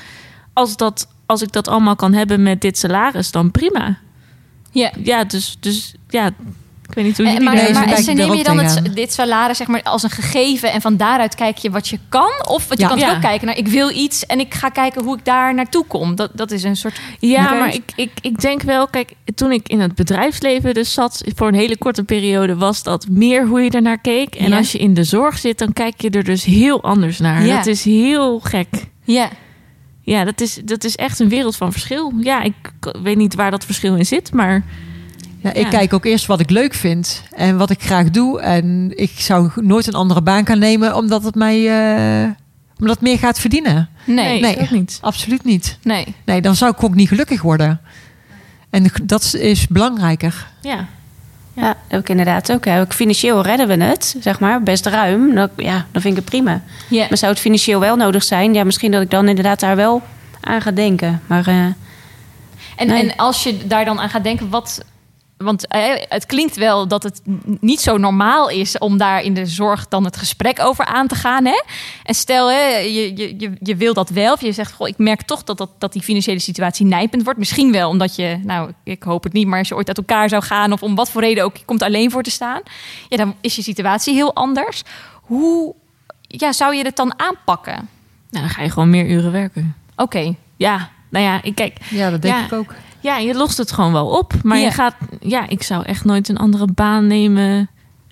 Als, 0.53 0.77
dat, 0.77 1.09
als 1.27 1.43
ik 1.43 1.53
dat 1.53 1.69
allemaal 1.69 1.97
kan 1.97 2.13
hebben 2.13 2.43
met 2.43 2.61
dit 2.61 2.79
salaris, 2.79 3.31
dan 3.31 3.51
prima. 3.51 3.99
ja. 4.71 4.93
Ja, 5.03 5.25
dus, 5.25 5.57
dus 5.61 5.95
ja, 6.09 6.31
ik 6.93 6.99
weet 6.99 7.05
niet 7.07 7.17
hoe 7.17 7.27
Eh, 7.27 7.33
jullie 7.33 7.49
maar 7.49 7.55
maar 7.55 7.99
ik 7.99 8.07
er 8.07 8.15
neem 8.15 8.35
je 8.35 8.45
dan 8.45 8.59
het, 8.59 8.95
dit 8.95 9.13
salaris 9.13 9.57
zeg 9.57 9.67
maar, 9.67 9.83
als 9.83 10.03
een 10.03 10.11
gegeven 10.11 10.73
en 10.73 10.81
van 10.81 10.97
daaruit 10.97 11.35
kijk 11.35 11.57
je 11.59 11.71
wat 11.71 11.89
je 11.89 11.99
kan? 12.09 12.31
Of 12.49 12.69
want 12.69 12.81
je 12.81 12.87
Ja. 12.87 12.95
kan 12.97 13.15
ook 13.15 13.21
kijken 13.21 13.47
naar 13.47 13.57
ik 13.57 13.69
wil 13.69 13.91
iets 13.91 14.27
en 14.27 14.41
ik 14.41 14.55
ga 14.55 14.69
kijken 14.69 15.05
hoe 15.05 15.17
ik 15.19 15.25
daar 15.25 15.55
naartoe 15.55 15.85
kom. 15.87 16.15
Dat, 16.15 16.31
dat 16.35 16.51
is 16.51 16.63
een 16.63 16.77
soort. 16.77 17.01
Ja, 17.19 17.53
maar 17.53 17.75
ik, 17.75 17.83
ik, 17.97 18.11
ik 18.21 18.41
denk 18.41 18.63
wel, 18.63 18.87
kijk, 18.89 19.13
toen 19.35 19.53
ik 19.53 19.69
in 19.69 19.81
het 19.81 19.95
bedrijfsleven 19.95 20.75
dus 20.75 20.93
zat, 20.93 21.23
voor 21.35 21.49
een 21.49 21.55
hele 21.55 21.77
korte 21.79 22.05
periode, 22.05 22.57
was 22.57 22.83
dat 22.83 23.07
meer 23.11 23.47
hoe 23.47 23.61
je 23.61 23.71
ernaar 23.71 23.99
keek. 24.01 24.35
En 24.35 24.49
Ja. 24.49 24.57
als 24.57 24.73
je 24.73 24.79
in 24.79 24.95
de 24.95 25.05
zorg 25.05 25.39
zit, 25.39 25.59
dan 25.59 25.73
kijk 25.73 26.01
je 26.01 26.11
er 26.11 26.25
dus 26.25 26.45
heel 26.45 26.83
anders 26.83 27.19
naar. 27.19 27.45
Ja. 27.45 27.57
Dat 27.57 27.67
is 27.67 27.85
heel 27.85 28.41
gek. 28.41 28.69
Ja, 29.05 29.29
Ja, 30.05 30.25
dat 30.25 30.41
is, 30.41 30.61
dat 30.65 30.85
is 30.85 30.97
echt 30.97 31.19
een 31.21 31.29
wereld 31.29 31.57
van 31.57 31.73
verschil. 31.73 32.13
Ja, 32.21 32.43
ik 32.43 32.55
weet 33.03 33.17
niet 33.17 33.35
waar 33.35 33.51
dat 33.51 33.65
verschil 33.65 33.95
in 33.97 34.07
zit, 34.07 34.33
maar 34.33 34.65
Ja, 35.43 35.53
ik 35.53 35.63
Ja. 35.63 35.69
kijk 35.69 35.93
ook 35.93 36.05
eerst 36.05 36.27
wat 36.27 36.41
ik 36.41 36.51
leuk 36.51 36.75
vind 36.75 37.23
en 37.31 37.57
wat 37.57 37.71
ik 37.71 37.83
graag 37.83 38.11
doe. 38.11 38.41
En 38.41 38.93
ik 38.95 39.11
zou 39.17 39.51
nooit 39.55 39.87
een 39.87 39.95
andere 39.95 40.23
baan 40.23 40.47
gaan 40.47 40.59
nemen 40.59 40.97
omdat 40.97 41.25
het 41.25 41.35
mij 41.35 41.69
eh, 42.25 42.29
omdat 42.79 42.95
het 42.95 43.05
meer 43.05 43.19
gaat 43.19 43.39
verdienen. 43.41 43.89
nee, 44.05 44.41
nee, 44.41 44.61
ook 44.61 44.71
niet. 44.71 44.99
Absoluut 45.01 45.45
niet. 45.45 45.79
nee. 45.83 46.15
Nee, 46.25 46.41
dan 46.41 46.57
zou 46.57 46.73
ik 46.73 46.85
ook 46.85 46.95
niet 46.95 47.09
gelukkig 47.09 47.43
worden. 47.43 47.81
En 48.71 48.91
dat 49.03 49.35
is 49.35 49.67
belangrijker. 49.69 50.47
Ja, 50.61 50.87
Ja, 51.55 51.77
heb 51.89 52.01
ik 52.01 52.09
inderdaad 52.09 52.53
ook. 52.53 52.65
Hè. 52.65 52.81
Ook 52.81 52.93
Financieel 52.93 53.43
redden 53.43 53.69
we 53.69 53.85
het, 53.85 54.17
zeg 54.21 54.41
maar, 54.41 54.63
best 54.63 54.87
ruim. 54.87 55.35
Dan, 55.35 55.49
ja, 55.57 55.87
dan 55.93 56.03
vind 56.03 56.17
ik 56.17 56.21
het 56.21 56.31
prima. 56.31 56.63
Maar 56.91 57.19
zou 57.19 57.33
het 57.33 57.41
financieel 57.41 57.81
wel 57.81 57.97
nodig 57.97 58.23
zijn? 58.23 58.55
Ja, 58.55 58.65
misschien 58.65 58.91
dat 58.91 59.03
ik 59.03 59.11
dan 59.11 59.29
inderdaad 59.29 59.61
daar 59.61 59.77
wel 59.77 60.03
aan 60.41 60.61
ga 60.63 60.71
denken. 60.71 61.21
Maar 61.27 61.47
eh, 61.47 61.55
En, 62.77 62.87
Nee. 62.87 63.03
en 63.11 63.17
als 63.17 63.43
je 63.43 63.67
daar 63.67 63.85
dan 63.85 64.01
aan 64.01 64.09
gaat 64.11 64.25
denken, 64.25 64.49
wat. 64.49 64.85
Want 65.43 65.67
eh, 65.67 65.83
het 66.09 66.27
klinkt 66.27 66.57
wel 66.57 66.89
dat 66.89 67.03
het 67.03 67.21
niet 67.61 67.81
zo 67.81 67.97
normaal 67.97 68.49
is 68.51 68.79
om 68.79 68.97
daar 68.99 69.23
in 69.23 69.35
de 69.35 69.47
zorg 69.47 69.89
dan 69.89 70.05
het 70.05 70.17
gesprek 70.17 70.61
over 70.61 70.85
aan 70.85 71.07
te 71.07 71.15
gaan. 71.15 71.45
Hè? 71.45 71.63
En 72.03 72.15
stel, 72.15 72.51
hè, 72.51 72.77
je, 72.77 73.17
je, 73.17 73.35
je, 73.39 73.53
je 73.61 73.77
wil 73.77 73.95
dat 73.95 74.11
wel. 74.11 74.33
Of 74.33 74.41
je 74.41 74.53
zegt, 74.53 74.73
goh, 74.73 74.89
ik 74.89 74.99
merk 74.99 75.23
toch 75.23 75.45
dat, 75.45 75.59
dat, 75.59 75.71
dat 75.79 75.93
die 75.93 76.03
financiële 76.03 76.39
situatie 76.39 76.87
nijpend 76.87 77.23
wordt. 77.23 77.39
Misschien 77.39 77.73
wel 77.73 77.89
omdat 77.89 78.17
je, 78.17 78.39
nou, 78.43 78.73
ik 78.85 79.03
hoop 79.03 79.23
het 79.25 79.33
niet, 79.33 79.47
maar 79.47 79.59
als 79.59 79.69
je 79.69 79.75
ooit 79.77 79.89
uit 79.89 79.99
elkaar 79.99 80.29
zou 80.29 80.43
gaan. 80.43 80.73
of 80.73 80.83
om 80.83 80.95
wat 80.95 81.11
voor 81.11 81.21
reden 81.23 81.45
ook, 81.45 81.57
je 81.57 81.65
komt 81.65 81.83
alleen 81.83 82.11
voor 82.11 82.23
te 82.23 82.31
staan. 82.31 82.61
Ja, 83.09 83.17
dan 83.17 83.35
is 83.41 83.57
je 83.57 83.63
situatie 83.63 84.15
heel 84.15 84.35
anders. 84.35 84.83
Hoe 85.23 85.75
ja, 86.21 86.53
zou 86.53 86.75
je 86.75 86.85
het 86.85 86.97
dan 86.97 87.19
aanpakken? 87.21 87.89
nou, 88.31 88.45
dan 88.45 88.49
ga 88.55 88.63
je 88.63 88.71
gewoon 88.71 88.91
meer 88.91 89.07
uren 89.07 89.33
werken. 89.33 89.77
Oké, 89.97 90.35
Ja, 90.57 90.91
nou 91.09 91.25
ja, 91.25 91.43
ik 91.43 91.55
kijk, 91.55 91.77
Ja, 91.91 92.11
dat 92.11 92.23
denk 92.23 92.35
Ja. 92.35 92.45
ik 92.45 92.53
ook. 92.53 92.75
Ja, 93.03 93.17
je 93.19 93.35
lost 93.35 93.59
het 93.59 93.73
gewoon 93.73 93.93
wel 93.93 94.07
op. 94.07 94.33
Maar 94.43 94.59
Ja. 94.59 94.65
je 94.65 94.71
gaat, 94.71 94.95
ja, 95.21 95.49
ik 95.49 95.63
zou 95.63 95.85
echt 95.85 96.05
nooit 96.05 96.29
een 96.29 96.37
andere 96.39 96.67
baan 96.75 97.07
nemen. 97.07 97.71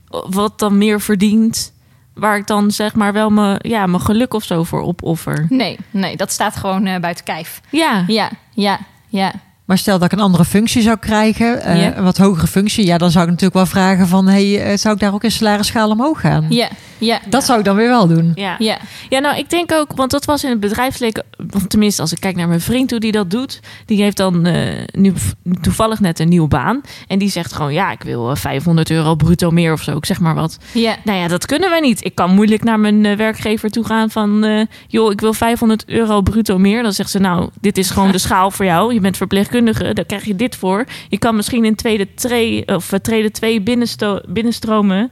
Wat 0.09 0.59
dan 0.59 0.79
meer 0.79 1.01
verdient. 1.01 1.73
Waar 2.15 2.37
ik 2.37 2.47
dan 2.47 2.71
zeg 2.71 2.95
maar 2.95 3.13
wel 3.13 3.31
mijn, 3.31 3.59
ja, 3.63 3.87
mijn 3.87 4.03
geluk 4.03 4.35
of 4.35 4.45
zo 4.45 4.63
voor 4.65 4.81
opoffer. 4.83 5.47
nee, 5.49 5.79
nee, 5.91 6.17
dat 6.17 6.33
staat 6.33 6.57
gewoon 6.57 6.87
eh, 6.87 7.01
buiten 7.01 7.25
kijf. 7.25 7.61
Ja, 7.71 8.05
Ja, 8.07 8.31
ja, 8.55 8.79
ja. 9.09 9.33
Maar 9.71 9.79
stel 9.79 9.99
dat 9.99 10.13
ik 10.13 10.19
een 10.19 10.25
andere 10.25 10.45
functie 10.45 10.83
zou 10.83 10.97
krijgen, 10.97 11.63
eh, 11.63 11.97
een 11.97 12.05
wat 12.05 12.17
hogere 12.17 12.47
functie, 12.47 12.87
ja, 12.87 12.99
dan 12.99 13.11
zou 13.11 13.25
ik 13.25 13.31
natuurlijk 13.31 13.57
wel 13.57 13.67
vragen 13.67 14.09
van, 14.09 14.29
hey, 14.29 14.63
eh, 14.63 14.77
zou 14.77 14.95
ik 14.95 15.01
daar 15.01 15.15
ook 15.15 15.25
in 15.25 15.31
salarisschaal 15.31 15.91
omhoog 15.91 16.21
gaan? 16.21 16.47
Ja, 16.49 16.69
ja, 17.01 17.21
Dat 17.29 17.45
zou 17.45 17.59
ik 17.59 17.65
dan 17.65 17.77
weer 17.77 17.89
wel 17.89 18.07
doen. 18.07 18.33
ja. 18.35 18.55
ja. 18.59 18.79
Ja, 19.09 19.19
nou, 19.19 19.37
ik 19.39 19.51
denk 19.51 19.73
ook, 19.73 19.93
want 19.95 20.11
dat 20.11 20.25
was 20.25 20.45
in 20.45 20.51
het 20.51 20.61
bedrijfsleven, 20.61 21.25
tenminste, 21.69 22.03
als 22.03 22.13
ik 22.13 22.21
kijk 22.21 22.37
naar 22.37 22.49
mijn 22.49 22.61
vriend 22.61 22.91
hoe 22.91 23.01
die 23.01 23.13
dat 23.13 23.31
doet, 23.31 23.61
die 23.87 24.03
heeft 24.03 24.17
dan 24.17 24.47
eh, 24.47 24.85
nu 24.93 25.13
toevallig 25.61 26.01
net 26.01 26.19
een 26.19 26.29
nieuwe 26.29 26.49
baan. 26.49 26.81
En 27.07 27.19
die 27.19 27.31
zegt 27.31 27.53
gewoon, 27.53 27.73
ja, 27.73 27.91
ik 27.91 28.03
wil 28.03 28.31
eh, 28.31 28.37
500 28.37 28.91
euro 28.91 29.15
bruto 29.15 29.51
meer 29.51 29.73
of 29.73 29.83
zo, 29.83 29.97
ik 29.97 30.07
zeg 30.07 30.21
maar 30.21 30.35
wat. 30.35 30.59
ja. 30.73 30.97
Nou 31.05 31.19
ja, 31.19 31.29
dat 31.29 31.47
kunnen 31.47 31.71
wij 31.71 31.81
niet. 31.81 32.05
Ik 32.05 32.15
kan 32.15 32.35
moeilijk 32.35 32.63
naar 32.63 32.81
mijn 32.81 33.17
werkgever 33.17 33.71
toe 33.71 33.85
gaan 33.85 34.11
van, 34.11 34.45
eh, 34.45 34.67
joh, 34.87 35.13
ik 35.13 35.21
wil 35.21 35.33
500 35.33 35.85
euro 35.87 36.21
bruto 36.21 36.59
meer. 36.59 36.83
Dan 36.83 36.93
zegt 36.93 37.11
ze, 37.11 37.19
nou, 37.19 37.49
dit 37.61 37.79
is 37.79 37.91
gewoon 37.91 38.13
de 38.17 38.19
schaal 38.19 38.51
voor 38.51 38.65
jou. 38.65 38.95
Je 38.95 39.01
bent 39.01 39.17
verpleegkundige, 39.17 39.59
daar 39.65 40.05
krijg 40.07 40.25
je 40.25 40.37
dit 40.37 40.57
voor. 40.57 40.85
Je 41.09 41.19
kan 41.19 41.37
misschien 41.37 41.65
in 41.65 41.75
tweede 41.75 42.63
of 42.67 42.93
eh, 42.93 42.99
trede 42.99 43.31
2 43.31 43.61
binnensto- 43.61 44.21
binnenstromen. 44.29 45.11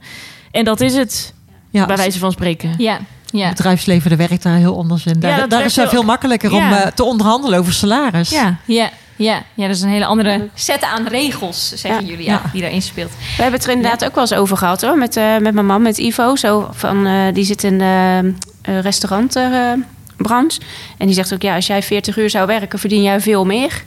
En 0.51 0.63
dat 0.65 0.81
is 0.81 0.95
het, 0.95 1.33
Ja, 1.69 1.85
bij 1.85 1.95
wijze 1.97 2.19
van 2.19 2.31
spreken. 2.31 2.73
Ja, 2.77 2.99
ja. 3.31 3.45
het 3.47 3.55
bedrijfsleven, 3.55 4.09
daar 4.09 4.27
werkt 4.27 4.43
daar 4.43 4.55
heel 4.57 4.77
anders 4.77 5.05
in. 5.05 5.19
Daar, 5.19 5.47
Ja, 5.49 5.63
is 5.63 5.75
het 5.75 5.89
veel 5.89 6.03
makkelijker 6.03 6.53
om 6.53 6.71
eh, 6.71 6.87
te 6.87 7.03
onderhandelen 7.03 7.59
over 7.59 7.73
salaris. 7.73 8.29
Ja, 8.29 8.57
Ja, 8.65 8.89
ja, 9.15 9.43
ja, 9.53 9.67
dat 9.67 9.75
is 9.75 9.81
een 9.81 9.89
hele 9.89 10.05
andere 10.05 10.49
set 10.53 10.83
aan 10.83 11.07
regels, 11.07 11.69
zeggen 11.75 12.05
Ja. 12.05 12.09
jullie, 12.11 12.25
ja, 12.25 12.41
die 12.51 12.61
daarin 12.61 12.81
speelt. 12.81 13.09
we 13.09 13.41
hebben 13.41 13.59
het 13.59 13.69
er 13.69 13.75
inderdaad 13.75 14.05
ook 14.05 14.13
wel 14.15 14.23
eens 14.23 14.33
over 14.33 14.57
gehad 14.57 14.81
hoor. 14.81 14.97
Met, 14.97 15.17
eh, 15.17 15.37
met 15.37 15.53
mijn 15.53 15.65
man, 15.65 15.81
met 15.81 15.97
Ivo. 15.97 16.35
Zo 16.35 16.69
van, 16.71 17.05
eh, 17.05 17.33
die 17.33 17.43
zit 17.43 17.63
in 17.63 17.77
de 17.77 18.33
eh, 18.61 18.79
restaurantbranche. 18.79 20.59
en 20.97 21.05
die 21.05 21.13
zegt 21.15 21.33
ook, 21.33 21.41
ja, 21.41 21.55
als 21.55 21.67
jij 21.67 21.83
40 21.83 22.17
uur 22.17 22.29
zou 22.29 22.47
werken, 22.47 22.79
verdien 22.79 23.01
jij 23.03 23.21
veel 23.21 23.45
meer. 23.45 23.83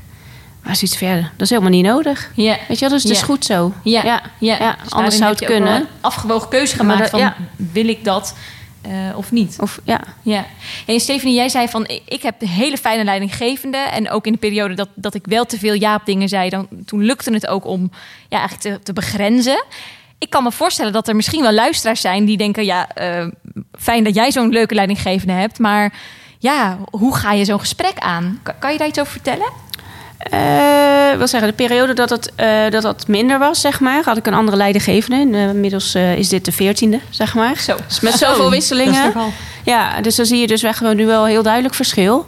Maar 0.62 0.77
zoiets 0.77 0.96
verder, 0.96 1.22
dat 1.22 1.40
is 1.40 1.51
helemaal 1.51 1.70
niet 1.70 1.85
nodig. 1.85 2.31
Ja. 2.35 2.57
Weet 2.68 2.79
je 2.79 2.88
wel, 2.88 2.94
dus 2.98 3.05
is 3.11 3.18
Ja. 3.18 3.25
goed 3.25 3.44
zo. 3.44 3.72
Ja, 3.85 4.05
ja. 4.05 4.22
ja. 4.38 4.57
ja, 4.59 4.77
Dus 4.83 4.92
anders 4.92 5.16
zou 5.16 5.31
het 5.31 5.44
kunnen. 5.44 5.75
een 5.75 5.87
afgewogen 6.01 6.48
keuze 6.48 6.77
gemaakt 6.77 7.11
dat- 7.11 7.20
van 7.20 7.33
wil 7.57 7.88
ik 7.88 8.05
dat 8.05 8.37
eh, 8.83 8.90
of 9.16 9.31
niet. 9.33 9.57
Of, 9.61 9.79
ja. 9.85 10.01
Ja. 10.22 10.46
En 10.87 11.01
Stephanie, 11.01 11.35
jij 11.35 11.48
zei 11.48 11.68
van 11.68 11.87
ik- 11.87 12.03
ik 12.09 12.22
heb 12.22 12.42
een 12.42 12.48
hele 12.48 12.77
fijne 12.77 13.05
leidinggevende. 13.05 13.77
En 13.77 14.11
ook 14.11 14.27
in 14.27 14.33
de 14.33 14.38
periode 14.38 14.75
dat, 14.75 14.88
dat 14.94 15.14
ik 15.14 15.27
wel 15.27 15.44
te 15.44 15.59
veel 15.59 15.75
ja 15.75 15.94
op 15.94 16.05
dingen 16.07 16.29
zei, 16.29 16.48
dan, 16.51 16.68
toen 16.87 17.03
lukte 17.05 17.33
het 17.33 17.46
ook 17.46 17.64
om 17.66 17.90
ja, 18.29 18.38
eigenlijk 18.38 18.77
te, 18.77 18.83
te 18.83 18.92
begrenzen. 18.92 19.64
Ik 20.18 20.31
kan 20.31 20.42
me 20.42 20.53
voorstellen 20.53 20.92
dat 20.92 21.09
er 21.09 21.16
misschien 21.16 21.42
wel 21.42 21.53
luisteraars 21.53 22.01
zijn 22.01 22.25
die 22.25 22.37
denken: 22.37 22.64
ja, 22.64 22.88
eh, 22.88 23.27
fijn 23.79 24.05
dat 24.05 24.14
jij 24.14 24.31
zo'n 24.33 24.48
leuke 24.53 24.75
leidinggevende 24.75 25.33
hebt, 25.33 25.59
maar 25.59 25.92
ja, 26.38 26.79
hoe 26.90 27.16
ga 27.16 27.33
je 27.33 27.44
zo'n 27.44 27.61
gesprek 27.61 27.98
aan? 27.98 28.40
Kan, 28.42 28.55
kan 28.59 28.72
je 28.72 28.79
daar 28.79 28.88
iets 28.88 29.01
over 29.01 29.12
vertellen? 29.12 29.53
Ik 31.12 31.18
wil 31.18 31.28
zeggen, 31.28 31.48
de 31.48 31.54
periode 31.54 31.92
dat 31.92 32.11
het, 32.11 32.32
eh, 32.35 32.70
dat 32.70 32.82
dat 32.82 33.08
minder 33.08 33.38
was, 33.38 33.61
zeg 33.61 33.80
maar, 33.80 34.02
had 34.04 34.16
ik 34.16 34.26
een 34.26 34.35
andere 34.35 34.56
leidinggevende. 34.56 35.16
En, 35.16 35.35
eh, 35.35 35.48
inmiddels 35.48 35.94
eh, 35.94 36.16
is 36.18 36.28
dit 36.28 36.44
de 36.44 36.52
veertiende, 36.52 37.00
zeg 37.11 37.35
maar. 37.35 37.56
Zo. 37.58 37.76
Dus 37.87 38.00
met 38.00 38.12
zoveel 38.12 38.50
wisselingen. 38.58 39.12
Ja, 39.64 40.00
dus 40.00 40.16
dan 40.16 40.26
zie 40.26 40.40
je 40.40 40.46
dus 40.46 40.62
echt 40.62 40.80
nu 40.80 41.06
wel 41.06 41.22
een 41.22 41.30
heel 41.30 41.42
duidelijk 41.42 41.74
verschil. 41.74 42.26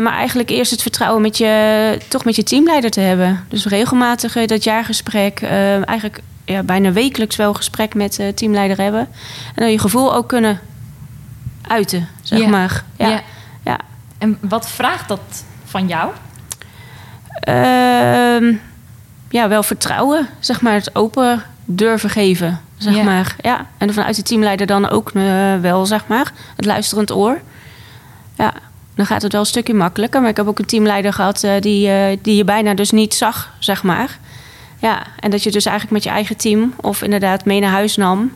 Maar 0.00 0.12
eigenlijk 0.12 0.50
eerst 0.50 0.70
het 0.70 0.82
vertrouwen 0.82 1.22
met 1.22 1.38
je, 1.38 1.98
toch 2.08 2.24
met 2.24 2.36
je 2.36 2.42
teamleider 2.42 2.90
te 2.90 3.00
hebben. 3.00 3.46
Dus 3.48 3.66
regelmatig 3.66 4.32
dat 4.46 4.64
jaargesprek. 4.64 5.42
eigenlijk 5.84 6.20
ja, 6.44 6.62
bijna 6.62 6.92
wekelijks 6.92 7.36
wel 7.36 7.54
gesprek 7.54 7.94
met 7.94 8.16
de 8.16 8.34
teamleider 8.34 8.80
hebben. 8.80 9.00
En 9.54 9.62
dan 9.62 9.70
je 9.70 9.78
gevoel 9.78 10.14
ook 10.14 10.28
kunnen 10.28 10.60
uiten, 11.68 12.08
zeg 12.22 12.46
maar. 12.46 12.84
Ja. 12.96 13.08
Ja. 13.08 13.22
ja. 13.64 13.78
En 14.18 14.38
wat 14.40 14.68
vraagt 14.68 15.08
dat 15.08 15.44
van 15.64 15.86
jou? 15.86 16.10
Ehm, 17.44 18.52
ja, 19.30 19.48
wel 19.48 19.62
vertrouwen, 19.62 20.28
zeg 20.40 20.60
maar. 20.60 20.72
Het 20.74 20.94
open 20.94 21.42
durven 21.64 22.10
geven, 22.10 22.60
zeg 22.76 22.94
Ja. 22.94 23.02
maar. 23.02 23.36
Ja. 23.40 23.66
En 23.78 23.94
vanuit 23.94 24.16
de 24.16 24.22
teamleider 24.22 24.66
dan 24.66 24.88
ook 24.88 25.10
eh, 25.14 25.56
wel, 25.60 25.86
zeg 25.86 26.06
maar. 26.06 26.32
Het 26.56 26.64
luisterend 26.64 27.12
oor. 27.12 27.40
Ja, 28.38 28.52
dan 28.94 29.06
gaat 29.06 29.22
het 29.22 29.32
wel 29.32 29.40
een 29.40 29.46
stukje 29.46 29.74
makkelijker. 29.74 30.20
Maar 30.20 30.30
ik 30.30 30.36
heb 30.36 30.46
ook 30.46 30.58
een 30.58 30.64
teamleider 30.66 31.12
gehad 31.12 31.42
eh, 31.42 31.60
die, 31.60 31.88
eh, 31.90 32.16
die 32.22 32.36
je 32.36 32.44
bijna 32.44 32.74
dus 32.74 32.90
niet 32.90 33.14
zag, 33.14 33.52
zeg 33.58 33.82
maar. 33.82 34.18
Ja, 34.78 35.02
en 35.20 35.30
dat 35.30 35.42
je 35.42 35.50
dus 35.50 35.64
eigenlijk 35.66 35.94
met 35.94 36.04
je 36.04 36.10
eigen 36.10 36.36
team 36.36 36.72
of 36.80 37.02
inderdaad 37.02 37.44
mee 37.44 37.60
naar 37.60 37.70
huis 37.70 37.96
nam. 37.96 38.32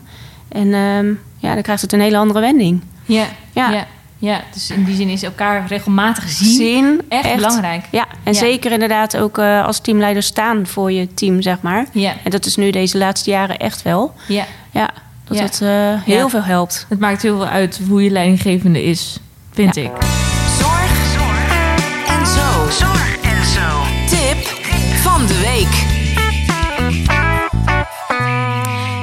En 0.47 0.73
ehm, 0.73 1.07
ja, 1.37 1.53
dan 1.53 1.61
krijgt 1.61 1.81
het 1.81 1.93
een 1.93 1.99
hele 2.01 2.17
andere 2.17 2.39
wending. 2.39 2.81
Ja. 3.05 3.25
Ja. 3.51 3.69
ja. 3.71 3.85
Ja. 4.19 4.41
Dus 4.53 4.69
in 4.69 4.83
die 4.83 4.95
zin 4.95 5.09
is 5.09 5.23
elkaar 5.23 5.65
regelmatig 5.67 6.29
zien, 6.29 6.53
Zien, 6.55 7.01
echt, 7.09 7.35
belangrijk. 7.35 7.85
Ja, 7.91 8.05
en 8.23 8.33
Ja. 8.33 8.39
zeker 8.39 8.71
inderdaad 8.71 9.17
ook 9.17 9.37
eh, 9.37 9.65
als 9.65 9.79
teamleider 9.79 10.23
staan 10.23 10.67
voor 10.67 10.91
je 10.91 11.13
team, 11.13 11.41
zeg 11.41 11.61
maar. 11.61 11.85
Ja. 11.91 12.13
En 12.23 12.31
dat 12.31 12.45
is 12.45 12.55
nu 12.55 12.69
deze 12.71 12.97
laatste 12.97 13.29
jaren 13.29 13.57
echt 13.57 13.81
wel. 13.81 14.13
Ja. 14.27 14.45
Ja, 14.71 14.89
dat 15.27 15.37
Ja. 15.37 15.43
het 15.43 15.61
eh, 15.61 16.03
heel 16.05 16.17
Ja. 16.23 16.29
veel 16.29 16.43
helpt. 16.43 16.85
Het 16.89 16.99
maakt 16.99 17.21
heel 17.21 17.35
veel 17.37 17.47
uit 17.47 17.79
hoe 17.87 18.03
je 18.03 18.09
leidinggevende 18.09 18.83
is, 18.83 19.19
vind 19.53 19.75
ik. 19.75 19.91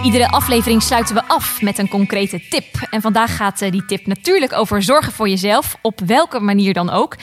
Iedere 0.06 0.28
aflevering 0.28 0.82
sluiten 0.82 1.14
we 1.14 1.22
af 1.26 1.62
met 1.62 1.78
een 1.78 1.88
concrete 1.88 2.40
tip. 2.50 2.86
En 2.90 3.00
vandaag 3.00 3.36
gaat 3.36 3.60
eh, 3.60 3.70
die 3.70 3.84
tip 3.84 4.06
natuurlijk 4.06 4.52
over 4.52 4.82
zorgen 4.82 5.12
voor 5.12 5.28
jezelf, 5.28 5.76
op 5.82 6.00
welke 6.06 6.40
manier 6.40 6.74
dan 6.74 6.90
ook. 6.90 7.16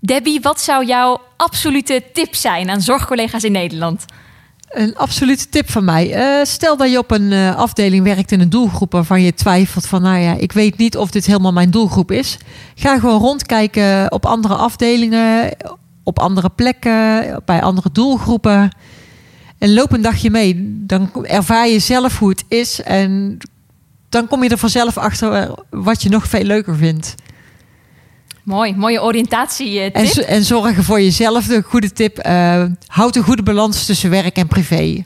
Debbie, 0.00 0.40
wat 0.40 0.60
zou 0.60 0.86
jouw 0.86 1.20
absolute 1.36 2.02
tip 2.12 2.34
zijn 2.34 2.70
aan 2.70 2.80
zorgcollega's 2.80 3.42
in 3.42 3.52
Nederland? 3.52 4.04
Een 4.68 4.96
absolute 4.96 5.48
tip 5.48 5.70
van 5.70 5.84
mij. 5.84 6.12
Eh, 6.12 6.44
stel 6.44 6.76
dat 6.76 6.90
je 6.90 6.98
op 6.98 7.10
een 7.10 7.32
eh, 7.32 7.56
afdeling 7.56 8.04
werkt 8.04 8.32
in 8.32 8.40
een 8.40 8.50
doelgroep 8.50 8.92
waarvan 8.92 9.22
je 9.22 9.34
twijfelt 9.34 9.86
van, 9.86 10.02
nou 10.02 10.18
ja, 10.18 10.34
ik 10.34 10.52
weet 10.52 10.76
niet 10.76 10.96
of 10.96 11.10
dit 11.10 11.26
helemaal 11.26 11.52
mijn 11.52 11.70
doelgroep 11.70 12.10
is. 12.10 12.38
Ga 12.74 12.98
gewoon 12.98 13.20
rondkijken 13.20 14.12
op 14.12 14.26
andere 14.26 14.54
afdelingen, 14.54 15.56
op 16.04 16.18
andere 16.18 16.50
plekken, 16.50 17.42
bij 17.44 17.62
andere 17.62 17.88
doelgroepen. 17.92 18.70
En 19.58 19.74
loop 19.74 19.92
een 19.92 20.02
dagje 20.02 20.30
mee. 20.30 20.54
Dan 20.86 21.10
ervaar 21.26 21.68
je 21.68 21.78
zelf 21.78 22.18
hoe 22.18 22.28
het 22.28 22.44
is 22.48 22.82
en 22.82 23.38
dan 24.08 24.26
kom 24.26 24.42
je 24.42 24.48
er 24.48 24.58
vanzelf 24.58 24.98
achter 24.98 25.54
wat 25.70 26.02
je 26.02 26.08
nog 26.08 26.26
veel 26.28 26.42
leuker 26.44 26.76
vindt. 26.76 27.14
Mooi, 28.42 28.74
mooie 28.76 29.02
oriëntatie 29.02 29.80
En, 29.80 30.06
zo- 30.06 30.20
en 30.20 30.44
zorgen 30.44 30.84
voor 30.84 31.00
jezelf. 31.00 31.46
De 31.46 31.62
goede 31.62 31.92
tip. 31.92 32.18
eh, 32.18 32.64
houd 32.86 33.16
een 33.16 33.22
goede 33.22 33.42
balans 33.42 33.86
tussen 33.86 34.10
werk 34.10 34.36
en 34.36 34.46
privé. 34.48 35.04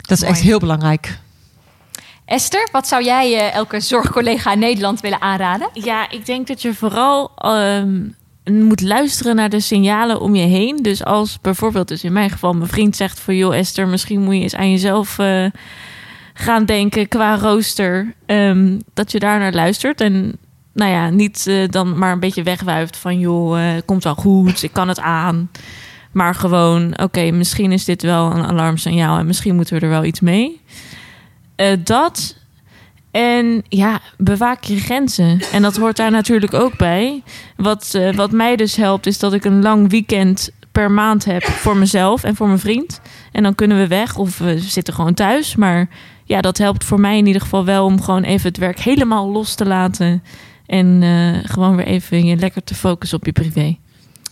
Dat 0.00 0.16
is 0.16 0.20
Mooi. 0.20 0.32
echt 0.32 0.42
heel 0.42 0.58
belangrijk. 0.58 1.18
Esther, 2.24 2.68
wat 2.72 2.88
zou 2.88 3.04
jij 3.04 3.34
eh, 3.38 3.54
elke 3.54 3.80
zorgcollega 3.80 4.52
in 4.52 4.58
Nederland 4.58 5.00
willen 5.00 5.20
aanraden? 5.20 5.68
Ja, 5.72 6.10
ik 6.10 6.26
denk 6.26 6.46
dat 6.46 6.62
je 6.62 6.74
vooral 6.74 7.30
ehm, 7.36 8.00
moet 8.52 8.80
luisteren 8.80 9.36
naar 9.36 9.48
de 9.48 9.60
signalen 9.60 10.20
om 10.20 10.34
je 10.34 10.46
heen. 10.46 10.76
Dus 10.76 11.04
als 11.04 11.38
bijvoorbeeld, 11.40 11.88
dus 11.88 12.04
in 12.04 12.12
mijn 12.12 12.30
geval, 12.30 12.52
mijn 12.52 12.68
vriend 12.68 12.96
zegt 12.96 13.20
van... 13.20 13.36
joh 13.36 13.56
Esther, 13.56 13.88
misschien 13.88 14.20
moet 14.20 14.34
je 14.34 14.40
eens 14.40 14.54
aan 14.54 14.70
jezelf 14.70 15.18
eh, 15.18 15.44
gaan 16.34 16.64
denken 16.64 17.08
qua 17.08 17.36
rooster. 17.36 18.14
ehm, 18.26 18.78
dat 18.94 19.12
je 19.12 19.18
daar 19.18 19.38
naar 19.38 19.52
luistert 19.52 20.00
en 20.00 20.38
nou 20.72 20.90
ja, 20.90 21.10
niet 21.10 21.46
eh, 21.46 21.68
dan 21.68 21.98
maar 21.98 22.12
een 22.12 22.20
beetje 22.20 22.42
wegwuift 22.42 22.96
van... 22.96 23.18
joh, 23.18 23.60
eh, 23.60 23.82
komt 23.84 24.04
wel 24.04 24.14
goed, 24.14 24.62
ik 24.62 24.72
kan 24.72 24.88
het 24.88 25.00
aan. 25.00 25.50
Maar 26.12 26.34
gewoon, 26.34 26.98
oké, 27.02 27.30
misschien 27.30 27.72
is 27.72 27.84
dit 27.84 28.02
wel 28.02 28.30
een 28.30 28.44
alarmsignaal... 28.44 29.18
en 29.18 29.26
misschien 29.26 29.54
moeten 29.54 29.74
we 29.74 29.80
er 29.80 29.90
wel 29.90 30.04
iets 30.04 30.20
mee. 30.20 30.60
Dat... 31.82 32.36
En 33.16 33.62
ja, 33.68 34.00
bewaak 34.18 34.64
je 34.64 34.78
grenzen. 34.78 35.40
En 35.52 35.62
dat 35.62 35.76
hoort 35.76 35.96
daar 35.96 36.10
natuurlijk 36.10 36.54
ook 36.54 36.76
bij. 36.76 37.22
Wat, 37.56 37.94
eh, 37.94 38.14
wat 38.14 38.30
mij 38.30 38.56
dus 38.56 38.76
helpt, 38.76 39.06
is 39.06 39.18
dat 39.18 39.32
ik 39.32 39.44
een 39.44 39.62
lang 39.62 39.90
weekend 39.90 40.50
per 40.72 40.90
maand 40.90 41.24
heb 41.24 41.42
voor 41.42 41.76
mezelf 41.76 42.24
en 42.24 42.36
voor 42.36 42.46
mijn 42.46 42.58
vriend. 42.58 43.00
En 43.32 43.42
dan 43.42 43.54
kunnen 43.54 43.78
we 43.78 43.86
weg 43.86 44.16
of 44.16 44.38
we 44.38 44.58
zitten 44.58 44.94
gewoon 44.94 45.14
thuis. 45.14 45.56
Maar 45.56 45.88
ja, 46.24 46.40
dat 46.40 46.58
helpt 46.58 46.84
voor 46.84 47.00
mij 47.00 47.18
in 47.18 47.26
ieder 47.26 47.42
geval 47.42 47.64
wel 47.64 47.84
om 47.84 48.02
gewoon 48.02 48.22
even 48.22 48.48
het 48.48 48.58
werk 48.58 48.78
helemaal 48.78 49.30
los 49.30 49.54
te 49.54 49.66
laten. 49.66 50.22
En 50.66 51.02
eh, 51.02 51.50
gewoon 51.50 51.76
weer 51.76 51.86
even 51.86 52.38
lekker 52.38 52.64
te 52.64 52.74
focussen 52.74 53.18
op 53.18 53.26
je 53.26 53.32
privé. 53.32 53.76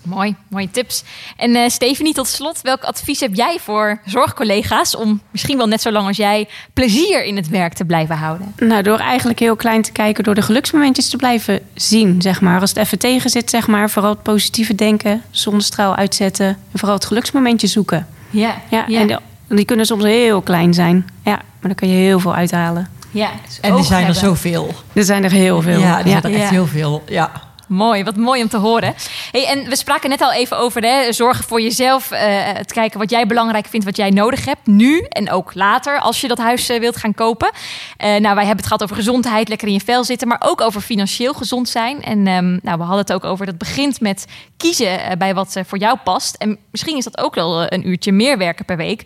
Mooi, 0.04 0.34
mooie 0.48 0.70
tips. 0.70 1.02
En 1.36 1.56
eh 1.56 1.68
Stephanie, 1.68 2.14
tot 2.14 2.26
slot, 2.28 2.60
welk 2.62 2.82
advies 2.84 3.20
heb 3.20 3.34
jij 3.34 3.58
voor 3.60 4.00
zorgcollega's 4.04 4.96
om 4.96 5.20
misschien 5.30 5.56
wel 5.56 5.66
net 5.66 5.80
zo 5.82 5.90
lang 5.90 6.06
als 6.06 6.16
jij 6.16 6.48
plezier 6.72 7.24
in 7.24 7.36
het 7.36 7.48
werk 7.48 7.72
te 7.72 7.84
blijven 7.84 8.16
houden? 8.16 8.54
Nou, 8.58 8.82
door 8.82 8.98
eigenlijk 8.98 9.38
heel 9.38 9.56
klein 9.56 9.82
te 9.82 9.92
kijken, 9.92 10.24
door 10.24 10.34
de 10.34 10.42
geluksmomentjes 10.42 11.08
te 11.08 11.16
blijven 11.16 11.60
zien, 11.74 12.22
zeg 12.22 12.40
maar. 12.40 12.60
Als 12.60 12.70
het 12.70 12.78
even 12.78 12.98
tegen 12.98 13.30
zit, 13.30 13.50
zeg 13.50 13.66
maar, 13.66 13.90
vooral 13.90 14.10
het 14.10 14.22
positieve 14.22 14.74
denken, 14.74 15.22
zonnestraal 15.30 15.96
uitzetten 15.96 16.46
en 16.46 16.78
vooral 16.78 16.96
het 16.96 17.04
geluksmomentje 17.06 17.66
zoeken. 17.66 18.06
Ja, 18.30 18.54
Ja, 18.70 18.86
en 18.86 19.06
die, 19.06 19.16
die 19.48 19.64
kunnen 19.64 19.86
soms 19.86 20.04
heel 20.04 20.40
klein 20.42 20.74
zijn. 20.74 21.06
Ja, 21.24 21.30
maar 21.32 21.42
dan 21.60 21.74
kan 21.74 21.88
je 21.88 21.94
heel 21.94 22.20
veel 22.20 22.34
uithalen. 22.34 22.88
ja. 23.10 23.30
dus 23.46 23.60
En 23.60 23.70
die 23.70 23.78
oog 23.80 23.86
zijn 23.86 24.06
er 24.06 24.14
zoveel. 24.14 24.74
Er 24.92 25.04
zijn 25.04 25.24
er 25.24 25.30
heel 25.30 25.62
veel. 25.62 25.80
Ja, 25.80 26.02
die 26.02 26.10
zijn 26.12 26.22
er 26.24 26.30
echt 26.30 26.42
Ja. 26.42 26.48
heel 26.48 26.66
veel. 26.66 27.02
Ja. 27.06 27.30
Mooi, 27.68 28.05
wat 28.05 28.16
mooi 28.16 28.42
om 28.42 28.48
te 28.48 28.57
horen. 28.57 28.94
Hey, 29.31 29.46
en 29.46 29.68
we 29.68 29.77
spraken 29.77 30.11
net 30.11 30.20
al 30.20 30.33
even 30.33 30.59
over 30.59 30.83
hè, 30.83 31.12
zorgen 31.12 31.44
voor 31.44 31.61
jezelf. 31.61 32.11
eh, 32.11 32.20
het 32.53 32.72
kijken 32.72 32.98
wat 32.98 33.11
jij 33.11 33.27
belangrijk 33.27 33.66
vindt, 33.66 33.87
wat 33.87 33.96
jij 33.96 34.11
nodig 34.11 34.44
hebt. 34.44 34.66
Nu 34.66 35.00
en 35.09 35.31
ook 35.31 35.55
later, 35.55 36.00
als 36.00 36.20
je 36.20 36.29
dat 36.29 36.38
huis 36.38 36.68
eh, 36.68 36.81
wilt 36.81 36.96
gaan 36.96 37.14
kopen. 37.14 37.50
Eh, 37.96 38.09
nou, 38.09 38.22
wij 38.22 38.44
hebben 38.44 38.57
het 38.57 38.66
gehad 38.66 38.83
over 38.83 38.96
gezondheid, 38.96 39.48
lekker 39.48 39.68
in 39.68 39.74
je 39.74 39.81
vel 39.81 40.05
zitten. 40.05 40.29
Maar 40.29 40.42
ook 40.44 40.61
over 40.61 40.81
financieel 40.81 41.35
gezond 41.35 41.68
zijn. 41.68 42.03
En 42.03 42.27
ehm, 42.27 42.59
nou, 42.62 42.79
we 42.79 42.83
hadden 42.83 42.98
het 42.98 43.12
ook 43.12 43.24
over 43.24 43.46
dat 43.46 43.59
begint 43.59 44.00
met 44.00 44.27
kiezen 44.57 45.18
bij 45.18 45.35
wat 45.35 45.57
voor 45.66 45.79
jou 45.79 45.98
past. 46.05 46.35
En 46.35 46.59
misschien 46.70 46.96
is 46.96 47.05
dat 47.05 47.18
ook 47.18 47.35
wel 47.35 47.72
een 47.72 47.88
uurtje 47.88 48.12
meer 48.12 48.38
werken 48.38 48.64
per 48.64 48.77
week. 48.77 49.03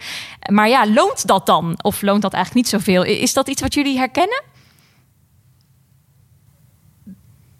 Maar 0.53 0.69
ja, 0.69 0.87
loont 0.87 1.27
dat 1.27 1.47
dan? 1.47 1.79
Of 1.83 2.03
loont 2.03 2.23
dat 2.23 2.33
eigenlijk 2.33 2.65
niet 2.65 2.83
zoveel? 2.83 3.03
Is 3.03 3.33
dat 3.33 3.49
iets 3.49 3.63
wat 3.63 3.75
jullie 3.75 3.99
herkennen? 3.99 4.43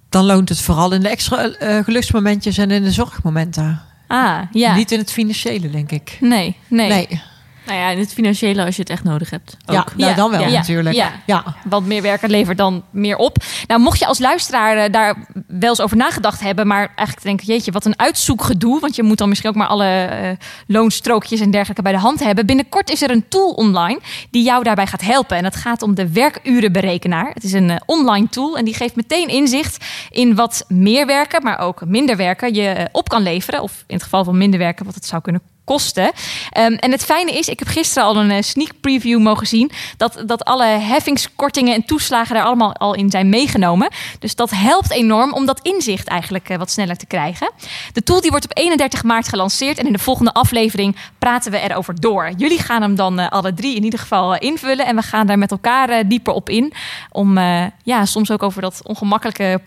Dan 0.09 0.25
loont 0.25 0.49
het 0.49 0.61
vooral 0.61 0.93
in 0.93 1.01
de 1.01 1.09
extra 1.09 1.51
eh, 1.51 1.85
geluksmomentjes 1.85 2.59
en 2.59 2.71
in 2.71 2.83
de 2.83 2.93
zorgmomenten. 2.93 3.83
Ah, 4.07 4.39
ja. 4.53 4.75
Niet 4.75 4.93
in 4.93 4.99
het 4.99 5.13
financiële, 5.13 5.71
denk 5.71 5.91
ik. 5.91 6.17
Nee, 6.21 6.57
nee. 6.69 6.89
Nee. 6.89 7.23
Nou 7.69 7.81
ja, 7.81 7.89
in 7.91 7.99
het 7.99 8.13
financiële 8.13 8.65
als 8.65 8.77
je 8.77 8.81
het 8.81 8.91
echt 8.91 9.05
nodig 9.05 9.31
hebt. 9.31 9.57
Ook. 9.67 9.75
Ja, 9.75 9.85
nou, 9.97 10.11
Ja, 10.11 10.15
dan 10.15 10.31
wel 10.31 10.41
ja, 10.41 10.49
natuurlijk. 10.49 10.95
ja. 10.95 11.13
Ja. 11.27 11.45
Want 11.65 11.87
meer 11.87 12.03
werken 12.03 12.31
levert 12.31 12.59
dan 12.59 12.85
meer 12.91 13.17
op. 13.17 13.37
Nou, 13.67 13.81
mocht 13.81 13.99
je 13.99 14.07
als 14.07 14.19
luisteraar 14.19 14.77
eh, 14.77 14.93
daar 14.93 15.27
wel 15.47 15.69
eens 15.69 15.81
over 15.81 15.97
nagedacht 15.97 16.41
hebben, 16.41 16.67
maar 16.67 16.93
eigenlijk 16.95 17.23
denken, 17.23 17.47
jeetje, 17.47 17.73
wat 17.73 17.85
een 17.85 17.99
uitzoekgedoe. 17.99 18.81
Want 18.81 18.97
je 18.97 19.03
moet 19.03 19.19
dan 19.19 19.29
misschien 19.29 19.51
ook 19.51 19.57
maar 19.57 19.67
alle 19.67 20.09
uh, 20.23 20.31
loonstrookjes 20.67 21.41
en 21.41 21.51
dergelijke 21.51 21.83
bij 21.83 21.93
de 21.93 21.99
hand 21.99 22.21
hebben. 22.21 22.47
Binnenkort 22.47 22.91
is 22.91 23.03
er 23.03 23.11
een 23.11 23.29
tool 23.29 23.51
online 23.51 24.01
die 24.31 24.43
jou 24.43 24.65
daarbij 24.65 24.87
gaat 24.87 25.03
helpen. 25.03 25.37
En 25.37 25.43
dat 25.43 25.57
gaat 25.57 25.83
om 25.83 25.95
de 25.95 26.13
werkurenberekenaar. 26.13 27.31
Het 27.35 27.45
is 27.45 27.53
een 27.53 27.69
uh, 27.69 27.77
online 27.87 28.29
tool 28.29 28.59
en 28.59 28.65
die 28.65 28.75
geeft 28.75 28.97
meteen 28.97 29.29
inzicht 29.29 29.85
in 30.11 30.35
wat 30.35 30.65
meer 30.69 31.07
werken, 31.07 31.43
maar 31.43 31.59
ook 31.59 31.87
minder 31.87 32.17
werken 32.17 32.55
je 32.55 32.75
uh, 32.79 32.85
op 32.93 33.09
kan 33.09 33.23
leveren. 33.23 33.63
Of 33.63 33.85
in 33.87 33.95
het 33.95 34.03
geval 34.03 34.25
van 34.25 34.39
minder 34.39 34.59
werken, 34.59 34.85
wat 34.85 34.95
het 34.95 35.07
zou 35.07 35.23
kunnen 35.23 35.41
kosten. 35.41 35.58
Um, 35.69 36.75
en 36.75 36.91
het 36.91 37.05
fijne 37.05 37.33
is, 37.33 37.49
ik 37.49 37.59
heb 37.59 37.69
gisteren 37.69 38.09
al 38.09 38.17
een 38.17 38.31
uh, 38.31 38.37
sneak 38.41 38.71
preview 38.81 39.21
mogen 39.21 39.47
zien... 39.47 39.71
Dat, 39.97 40.23
dat 40.27 40.45
alle 40.45 40.65
heffingskortingen 40.65 41.75
en 41.75 41.85
toeslagen 41.85 42.35
daar 42.35 42.45
allemaal 42.45 42.75
al 42.75 42.95
in 42.95 43.11
zijn 43.11 43.29
meegenomen. 43.29 43.91
Dus 44.19 44.35
dat 44.35 44.51
helpt 44.51 44.91
enorm 44.91 45.33
om 45.33 45.47
dat 45.47 45.61
inzicht 45.63 46.09
eigenlijk 46.09 46.49
uh, 46.49 46.57
wat 46.57 46.71
sneller 46.71 46.97
te 46.97 47.07
krijgen. 47.07 47.53
De 47.93 48.03
tool 48.03 48.21
die 48.21 48.31
wordt 48.31 48.45
op 48.45 48.57
31 48.57 49.03
maart 49.03 49.29
gelanceerd... 49.29 49.79
en 49.79 49.87
in 49.87 49.93
de 49.93 49.99
volgende 49.99 50.33
aflevering 50.33 50.97
praten 51.19 51.53
we 51.53 51.59
erover 51.59 52.01
door. 52.01 52.31
Jullie 52.37 52.63
gaan 52.63 52.83
hem 52.83 52.95
dan 52.95 53.21
uh, 53.21 53.29
alle 53.29 53.55
drie 53.55 53.77
in 53.77 53.85
ieder 53.85 53.99
geval 53.99 54.39
invullen... 54.39 54.87
en 54.87 54.97
we 54.97 55.03
gaan 55.03 55.27
daar 55.27 55.39
met 55.39 55.51
elkaar 55.51 56.09
dieper 56.09 56.33
op 56.33 56.49
in... 56.49 56.73
om 57.11 57.39
ja, 57.83 58.05
soms 58.05 58.31
ook 58.31 58.43
over 58.43 58.63
dat 58.63 58.81
ongemakkelijke 58.83 59.61